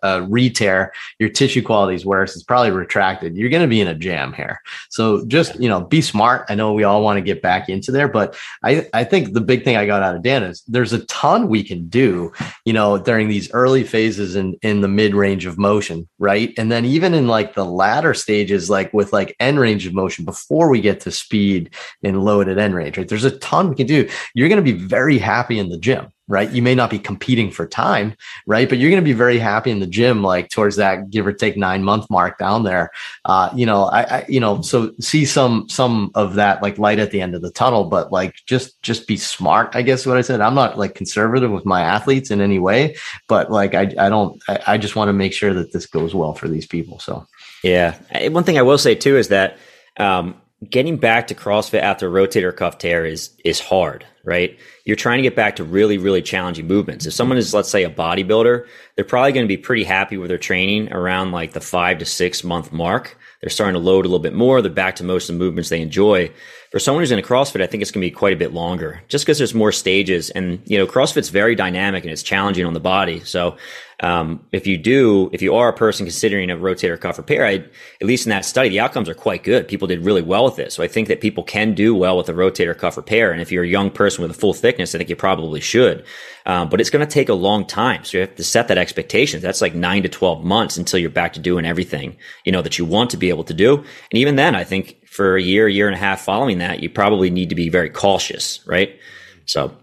a, 0.04 0.08
a 0.08 0.22
re-tear. 0.24 0.94
Your 1.20 1.30
tissue 1.30 1.62
quality 1.62 1.96
is 1.96 2.06
worse. 2.06 2.36
It's 2.36 2.44
probably 2.44 2.72
retracted. 2.72 3.36
You're 3.36 3.50
going 3.50 3.62
to 3.62 3.68
be 3.68 3.82
in 3.82 3.88
a 3.88 3.96
jam 3.96 4.34
here. 4.34 4.62
So 4.90 5.26
just, 5.26 5.60
you 5.60 5.68
know, 5.68 5.82
be 5.82 6.02
smart. 6.02 6.46
I 6.50 6.56
know 6.56 6.74
we 6.74 6.84
all 6.84 7.02
want 7.04 7.18
to 7.18 7.22
get 7.22 7.42
back 7.42 7.70
into 7.70 7.92
there, 7.92 8.08
but 8.08 8.38
I, 8.64 8.88
I 8.94 9.04
think 9.04 9.34
the 9.34 9.42
big 9.42 9.64
thing 9.64 9.76
I 9.76 9.86
got 9.86 10.04
out 10.04 10.16
of 10.16 10.24
Dan 10.24 10.44
is 10.44 10.64
there's 10.68 10.94
a 10.94 11.06
ton 11.06 11.50
we 11.50 11.64
can 11.64 11.88
do, 11.88 12.32
you 12.66 12.74
know, 12.74 12.98
during 12.98 13.28
these 13.28 13.52
early 13.54 13.84
phases 13.84 14.36
in, 14.36 14.54
in 14.62 14.82
the 14.82 14.88
mid 14.88 15.14
range 15.14 15.46
of 15.46 15.58
motion, 15.58 16.08
right? 16.20 16.54
And 16.58 16.72
then 16.72 16.86
even 16.86 17.14
in 17.14 17.28
like 17.28 17.54
the 17.56 17.66
latter 17.66 18.14
stages, 18.14 18.70
like 18.70 18.94
with 18.94 19.14
like 19.14 19.36
end 19.40 19.60
range 19.60 19.86
of 19.86 19.94
motion 19.94 20.26
before 20.26 20.70
we 20.70 20.82
get 20.82 21.00
to 21.02 21.12
speed 21.12 21.74
and 22.04 22.24
load 22.24 22.48
at 22.48 22.58
end 22.58 22.76
range, 22.76 22.98
right? 22.98 23.08
There's 23.08 23.26
a 23.26 23.38
ton 23.40 23.70
we 23.70 23.76
can 23.76 23.88
do. 23.88 24.10
You're 24.34 24.50
going 24.50 24.64
to 24.64 24.74
be 24.74 24.78
very 24.78 25.18
happy 25.18 25.60
in 25.60 25.70
the 25.70 25.78
gym 25.78 26.12
right? 26.32 26.50
You 26.50 26.62
may 26.62 26.74
not 26.74 26.90
be 26.90 26.98
competing 26.98 27.52
for 27.52 27.68
time, 27.68 28.16
right? 28.48 28.70
But 28.70 28.78
you're 28.78 28.90
going 28.90 29.04
to 29.04 29.06
be 29.06 29.14
very 29.14 29.38
happy 29.38 29.70
in 29.70 29.80
the 29.80 29.86
gym, 29.86 30.24
like 30.24 30.50
towards 30.50 30.78
that 30.78 31.10
give 31.10 31.28
or 31.28 31.34
take 31.34 31.58
nine 31.58 31.84
month 31.84 32.10
mark 32.10 32.38
down 32.40 32.64
there. 32.64 32.90
Uh, 33.26 33.50
you 33.54 33.66
know, 33.66 33.84
I, 33.84 34.02
I, 34.02 34.26
you 34.30 34.40
know, 34.40 34.62
so 34.62 34.94
see 35.00 35.26
some, 35.26 35.68
some 35.68 36.10
of 36.16 36.36
that 36.36 36.64
like 36.64 36.78
light 36.78 37.00
at 37.00 37.12
the 37.12 37.22
end 37.22 37.36
of 37.36 37.42
the 37.42 37.52
tunnel, 37.52 37.84
but 37.84 38.12
like 38.12 38.34
just, 38.46 38.82
just 38.82 39.08
be 39.08 39.18
smart. 39.18 39.76
I 39.76 39.82
guess 39.82 40.06
what 40.06 40.18
I 40.18 40.22
said, 40.22 40.40
I'm 40.40 40.56
not 40.56 40.80
like 40.80 40.96
conservative 40.96 41.52
with 41.52 41.66
my 41.66 41.82
athletes 41.82 42.32
in 42.32 42.40
any 42.42 42.60
way, 42.60 42.96
but 43.28 43.52
like, 43.52 43.76
I, 43.76 43.94
I 44.00 44.10
don't, 44.10 44.42
I, 44.48 44.60
I 44.68 44.78
just 44.78 44.96
want 44.96 45.10
to 45.10 45.14
make 45.14 45.34
sure 45.34 45.54
that 45.54 45.74
this 45.74 45.86
goes 45.86 46.16
well 46.16 46.34
for 46.34 46.48
these 46.48 46.66
people. 46.66 47.00
So, 47.00 47.28
yeah. 47.62 47.98
One 48.30 48.46
thing 48.46 48.58
I 48.58 48.64
will 48.64 48.78
say 48.78 48.96
too 48.96 49.18
is 49.18 49.28
that, 49.28 49.58
um, 49.98 50.36
getting 50.70 50.96
back 50.98 51.26
to 51.26 51.34
CrossFit 51.34 51.82
after 51.82 52.08
rotator 52.08 52.56
cuff 52.56 52.78
tear 52.78 53.04
is 53.04 53.32
is 53.44 53.60
hard, 53.60 54.06
right? 54.24 54.58
You're 54.86 54.96
trying 54.96 55.18
to 55.18 55.24
get 55.24 55.36
back 55.36 55.56
to 55.58 55.64
really, 55.64 55.98
really 55.98 56.22
challenging 56.22 56.68
movements. 56.68 57.06
If 57.06 57.14
someone 57.14 57.38
is, 57.38 57.54
let's 57.54 57.70
say, 57.70 57.84
a 57.84 57.90
bodybuilder, 57.90 58.66
they're 58.96 59.06
probably 59.06 59.32
going 59.32 59.46
to 59.46 59.48
be 59.48 59.58
pretty 59.58 59.84
happy 59.84 60.18
with 60.18 60.30
their 60.30 60.38
training 60.38 60.92
around 60.92 61.32
like 61.32 61.54
the 61.54 61.62
five 61.62 62.00
to 62.00 62.06
six 62.06 62.44
month 62.44 62.72
mark. 62.72 63.18
They're 63.42 63.50
starting 63.50 63.74
to 63.74 63.80
load 63.80 64.06
a 64.06 64.08
little 64.08 64.20
bit 64.20 64.34
more. 64.34 64.62
They're 64.62 64.72
back 64.72 64.98
to 64.98 65.04
most 65.04 65.30
of 65.30 65.36
the 65.36 65.40
movements 65.40 65.70
they 65.70 65.82
enjoy. 65.82 66.32
For 66.72 66.80
someone 66.80 67.02
who's 67.02 67.12
in 67.12 67.20
a 67.20 67.22
CrossFit, 67.22 67.62
I 67.62 67.68
think 67.68 67.82
it's 67.82 67.92
going 67.92 68.02
to 68.02 68.08
be 68.08 68.16
quite 68.16 68.32
a 68.32 68.38
bit 68.38 68.54
longer 68.54 69.02
just 69.10 69.26
because 69.26 69.38
there's 69.38 69.54
more 69.54 69.74
stages. 69.74 70.30
And, 70.30 70.62
you 70.66 70.78
know, 70.78 70.88
CrossFit's 70.88 71.28
very 71.28 71.54
dynamic 71.54 72.06
and 72.06 72.14
it's 72.14 72.24
challenging 72.24 72.66
on 72.66 72.74
the 72.74 72.80
body. 72.80 73.20
So, 73.20 73.58
um, 74.02 74.44
if 74.52 74.66
you 74.66 74.78
do, 74.78 75.30
if 75.32 75.42
you 75.42 75.54
are 75.54 75.70
a 75.70 75.74
person 75.74 76.06
considering 76.06 76.50
a 76.50 76.56
rotator 76.56 77.00
cuff 77.00 77.18
repair, 77.18 77.46
I, 77.46 77.64
at 78.00 78.08
least 78.08 78.26
in 78.26 78.32
that 78.32 78.46
study, 78.46 78.70
the 78.70 78.80
outcomes 78.80 79.08
are 79.10 79.14
quite 79.14 79.44
good. 79.44 79.68
People 79.68 79.88
did 79.88 80.04
really 80.04 80.24
well 80.24 80.46
with 80.46 80.58
it. 80.60 80.72
So 80.72 80.82
I 80.82 80.88
think 80.88 81.08
that 81.08 81.22
people 81.22 81.44
can 81.44 81.76
do 81.76 81.94
well 81.94 82.18
with 82.18 82.28
a 82.28 82.34
rotator 82.34 82.76
cuff 82.76 82.98
repair. 82.98 83.32
And 83.32 83.42
if 83.42 83.52
you're 83.52 83.64
a 83.64 83.68
young 83.68 83.92
person 83.92 84.24
with 84.24 84.32
a 84.32 84.40
full 84.40 84.54
thickness, 84.54 84.96
I 84.96 84.98
think 84.98 85.10
you 85.10 85.16
probably 85.16 85.60
should. 85.60 86.04
Um, 86.48 86.70
but 86.70 86.82
it's 86.82 86.90
going 86.90 87.06
to 87.06 87.12
take 87.12 87.30
a 87.30 87.36
long 87.36 87.66
time. 87.68 88.04
So 88.04 88.18
you 88.18 88.22
have 88.22 88.36
to 88.36 88.44
set 88.44 88.70
that 88.70 88.80
expectation. 88.80 89.40
That's 89.40 89.62
like 89.62 89.76
nine 89.76 90.02
to 90.02 90.10
12 90.10 90.44
months 90.44 90.78
until 90.78 91.00
you're 91.00 91.12
back 91.12 91.34
to 91.34 91.40
doing 91.40 91.66
everything, 91.66 92.18
you 92.44 92.52
know, 92.52 92.64
that 92.64 92.80
you 92.80 92.86
want 92.86 93.12
to 93.12 93.18
be 93.18 93.30
able 93.30 93.44
to 93.44 93.54
do. 93.54 93.78
And 93.78 93.86
even 94.14 94.36
then, 94.36 94.56
I 94.56 94.64
think 94.64 95.01
for 95.12 95.36
a 95.36 95.42
year, 95.42 95.68
year 95.68 95.88
and 95.88 95.96
a 95.96 96.00
half 96.00 96.22
following 96.22 96.60
that, 96.60 96.82
you 96.82 96.90
probably 96.90 97.30
need 97.30 97.50
to 97.50 97.56
be 97.56 97.68
very 97.68 97.90
cautious, 97.90 98.66
right? 98.66 98.98
So 99.46 99.76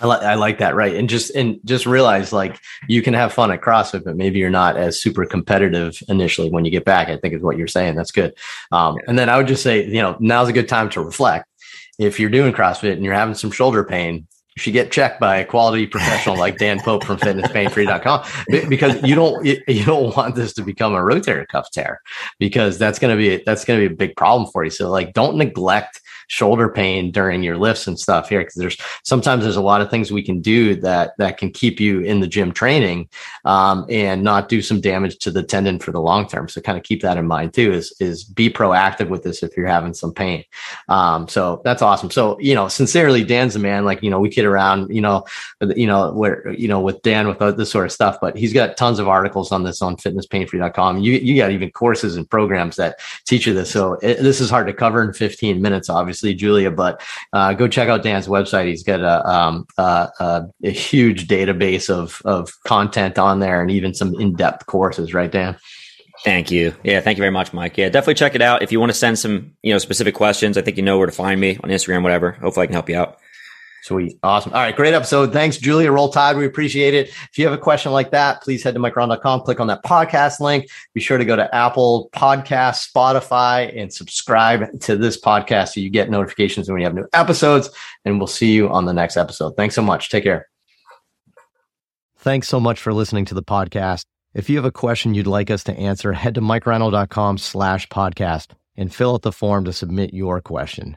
I, 0.00 0.06
li- 0.06 0.26
I 0.26 0.34
like 0.34 0.58
that, 0.58 0.74
right? 0.74 0.94
And 0.94 1.10
just 1.10 1.34
and 1.34 1.60
just 1.66 1.84
realize 1.84 2.32
like 2.32 2.58
you 2.88 3.02
can 3.02 3.12
have 3.12 3.34
fun 3.34 3.50
at 3.50 3.60
CrossFit, 3.60 4.04
but 4.04 4.16
maybe 4.16 4.38
you're 4.38 4.48
not 4.48 4.78
as 4.78 5.00
super 5.00 5.26
competitive 5.26 6.02
initially 6.08 6.50
when 6.50 6.64
you 6.64 6.70
get 6.70 6.86
back. 6.86 7.08
I 7.08 7.18
think 7.18 7.34
is 7.34 7.42
what 7.42 7.58
you're 7.58 7.66
saying. 7.66 7.96
That's 7.96 8.10
good. 8.10 8.34
Um, 8.72 8.96
and 9.06 9.18
then 9.18 9.28
I 9.28 9.36
would 9.36 9.46
just 9.46 9.62
say, 9.62 9.86
you 9.86 10.00
know, 10.00 10.16
now's 10.20 10.48
a 10.48 10.54
good 10.54 10.68
time 10.68 10.88
to 10.90 11.02
reflect. 11.02 11.46
If 11.98 12.18
you're 12.18 12.30
doing 12.30 12.54
CrossFit 12.54 12.92
and 12.92 13.04
you're 13.04 13.14
having 13.14 13.34
some 13.34 13.50
shoulder 13.50 13.84
pain, 13.84 14.26
you 14.56 14.62
should 14.62 14.72
get 14.72 14.90
checked 14.90 15.20
by 15.20 15.36
a 15.36 15.44
quality 15.44 15.86
professional 15.86 16.36
like 16.36 16.56
Dan 16.56 16.80
Pope 16.80 17.04
from 17.04 17.18
fitnesspainfree.com 17.18 18.24
because 18.68 19.02
you 19.02 19.14
don't 19.14 19.44
you 19.44 19.84
don't 19.84 20.16
want 20.16 20.34
this 20.34 20.54
to 20.54 20.62
become 20.62 20.94
a 20.94 20.98
rotator 20.98 21.46
cuff 21.46 21.70
tear 21.70 22.00
because 22.38 22.78
that's 22.78 22.98
going 22.98 23.14
to 23.14 23.18
be 23.18 23.42
that's 23.44 23.66
going 23.66 23.78
to 23.78 23.88
be 23.88 23.92
a 23.92 23.96
big 23.96 24.16
problem 24.16 24.50
for 24.50 24.64
you. 24.64 24.70
So 24.70 24.90
like 24.90 25.12
don't 25.12 25.36
neglect 25.36 26.00
shoulder 26.28 26.68
pain 26.68 27.10
during 27.10 27.42
your 27.42 27.56
lifts 27.56 27.86
and 27.86 27.98
stuff 27.98 28.28
here 28.28 28.40
because 28.40 28.54
there's 28.54 28.76
sometimes 29.04 29.44
there's 29.44 29.56
a 29.56 29.62
lot 29.62 29.80
of 29.80 29.90
things 29.90 30.10
we 30.10 30.22
can 30.22 30.40
do 30.40 30.74
that 30.74 31.12
that 31.18 31.38
can 31.38 31.50
keep 31.50 31.78
you 31.78 32.00
in 32.00 32.20
the 32.20 32.26
gym 32.26 32.52
training 32.52 33.08
um, 33.44 33.86
and 33.88 34.22
not 34.22 34.48
do 34.48 34.60
some 34.60 34.80
damage 34.80 35.18
to 35.18 35.30
the 35.30 35.42
tendon 35.42 35.78
for 35.78 35.92
the 35.92 36.00
long 36.00 36.28
term. 36.28 36.48
So 36.48 36.60
kind 36.60 36.76
of 36.76 36.84
keep 36.84 37.02
that 37.02 37.16
in 37.16 37.26
mind 37.26 37.54
too 37.54 37.72
is 37.72 37.94
is 38.00 38.24
be 38.24 38.50
proactive 38.50 39.08
with 39.08 39.22
this 39.22 39.42
if 39.42 39.56
you're 39.56 39.66
having 39.66 39.94
some 39.94 40.12
pain. 40.12 40.44
Um, 40.88 41.28
so 41.28 41.60
that's 41.64 41.82
awesome. 41.82 42.10
So 42.10 42.38
you 42.40 42.54
know 42.54 42.68
sincerely 42.68 43.24
dan's 43.24 43.56
a 43.56 43.60
man. 43.60 43.84
Like 43.84 44.02
you 44.02 44.10
know 44.10 44.20
we 44.20 44.28
kid 44.28 44.44
around 44.44 44.94
you 44.94 45.00
know 45.00 45.24
you 45.60 45.86
know 45.86 46.12
where 46.12 46.52
you 46.52 46.68
know 46.68 46.80
with 46.80 47.02
dan 47.02 47.28
with 47.28 47.38
this 47.56 47.70
sort 47.70 47.86
of 47.86 47.92
stuff 47.92 48.18
but 48.20 48.36
he's 48.36 48.52
got 48.52 48.76
tons 48.76 48.98
of 48.98 49.08
articles 49.08 49.52
on 49.52 49.62
this 49.62 49.80
on 49.80 49.96
fitnesspainfree.com 49.96 50.98
you 50.98 51.12
you 51.12 51.36
got 51.36 51.50
even 51.50 51.70
courses 51.70 52.16
and 52.16 52.28
programs 52.28 52.76
that 52.76 52.98
teach 53.26 53.46
you 53.46 53.54
this. 53.54 53.70
So 53.70 53.94
it, 54.02 54.22
this 54.22 54.40
is 54.40 54.50
hard 54.50 54.66
to 54.66 54.72
cover 54.72 55.02
in 55.02 55.12
15 55.12 55.62
minutes 55.62 55.88
obviously 55.88 56.15
obviously 56.16 56.34
Julia, 56.34 56.70
but 56.70 57.02
uh, 57.32 57.52
go 57.52 57.68
check 57.68 57.88
out 57.88 58.02
Dan's 58.02 58.26
website. 58.26 58.68
He's 58.68 58.82
got 58.82 59.00
a, 59.00 59.28
um, 59.28 59.66
a, 59.76 60.44
a 60.62 60.70
huge 60.70 61.28
database 61.28 61.90
of 61.90 62.22
of 62.24 62.50
content 62.64 63.18
on 63.18 63.40
there, 63.40 63.60
and 63.60 63.70
even 63.70 63.94
some 63.94 64.18
in 64.20 64.34
depth 64.34 64.66
courses. 64.66 65.12
Right, 65.12 65.30
Dan? 65.30 65.56
Thank 66.24 66.50
you. 66.50 66.74
Yeah, 66.82 67.02
thank 67.02 67.18
you 67.18 67.22
very 67.22 67.30
much, 67.30 67.52
Mike. 67.52 67.76
Yeah, 67.76 67.90
definitely 67.90 68.14
check 68.14 68.34
it 68.34 68.40
out. 68.42 68.62
If 68.62 68.72
you 68.72 68.80
want 68.80 68.90
to 68.90 68.98
send 68.98 69.18
some, 69.18 69.52
you 69.62 69.72
know, 69.72 69.78
specific 69.78 70.14
questions, 70.14 70.56
I 70.56 70.62
think 70.62 70.78
you 70.78 70.82
know 70.82 70.96
where 70.96 71.06
to 71.06 71.12
find 71.12 71.38
me 71.38 71.58
on 71.62 71.68
Instagram, 71.68 72.02
whatever. 72.02 72.32
Hopefully 72.32 72.64
I 72.64 72.66
can 72.66 72.72
help 72.72 72.88
you 72.88 72.96
out. 72.96 73.18
Sweet. 73.86 74.18
Awesome. 74.24 74.52
All 74.52 74.58
right. 74.58 74.74
Great 74.74 74.94
episode. 74.94 75.32
Thanks, 75.32 75.58
Julia. 75.58 75.92
Roll 75.92 76.08
Tide. 76.08 76.36
We 76.36 76.44
appreciate 76.44 76.92
it. 76.92 77.06
If 77.06 77.38
you 77.38 77.44
have 77.44 77.54
a 77.54 77.58
question 77.58 77.92
like 77.92 78.10
that, 78.10 78.42
please 78.42 78.64
head 78.64 78.74
to 78.74 78.80
mikereinold.com, 78.80 79.42
click 79.42 79.60
on 79.60 79.68
that 79.68 79.84
podcast 79.84 80.40
link. 80.40 80.68
Be 80.92 81.00
sure 81.00 81.18
to 81.18 81.24
go 81.24 81.36
to 81.36 81.54
Apple 81.54 82.10
Podcast, 82.12 82.92
Spotify, 82.92 83.72
and 83.80 83.92
subscribe 83.92 84.80
to 84.80 84.96
this 84.96 85.20
podcast 85.20 85.68
so 85.68 85.80
you 85.80 85.88
get 85.88 86.10
notifications 86.10 86.68
when 86.68 86.74
we 86.74 86.82
have 86.82 86.94
new 86.94 87.06
episodes. 87.12 87.70
And 88.04 88.18
we'll 88.18 88.26
see 88.26 88.50
you 88.54 88.68
on 88.70 88.86
the 88.86 88.92
next 88.92 89.16
episode. 89.16 89.56
Thanks 89.56 89.76
so 89.76 89.82
much. 89.82 90.10
Take 90.10 90.24
care. 90.24 90.48
Thanks 92.18 92.48
so 92.48 92.58
much 92.58 92.80
for 92.80 92.92
listening 92.92 93.24
to 93.26 93.34
the 93.34 93.44
podcast. 93.44 94.02
If 94.34 94.50
you 94.50 94.56
have 94.56 94.64
a 94.64 94.72
question 94.72 95.14
you'd 95.14 95.28
like 95.28 95.48
us 95.48 95.62
to 95.62 95.72
answer, 95.78 96.12
head 96.12 96.34
to 96.34 96.40
mikereinold.com 96.40 97.38
slash 97.38 97.86
podcast 97.86 98.48
and 98.76 98.92
fill 98.92 99.14
out 99.14 99.22
the 99.22 99.30
form 99.30 99.64
to 99.64 99.72
submit 99.72 100.12
your 100.12 100.40
question. 100.40 100.96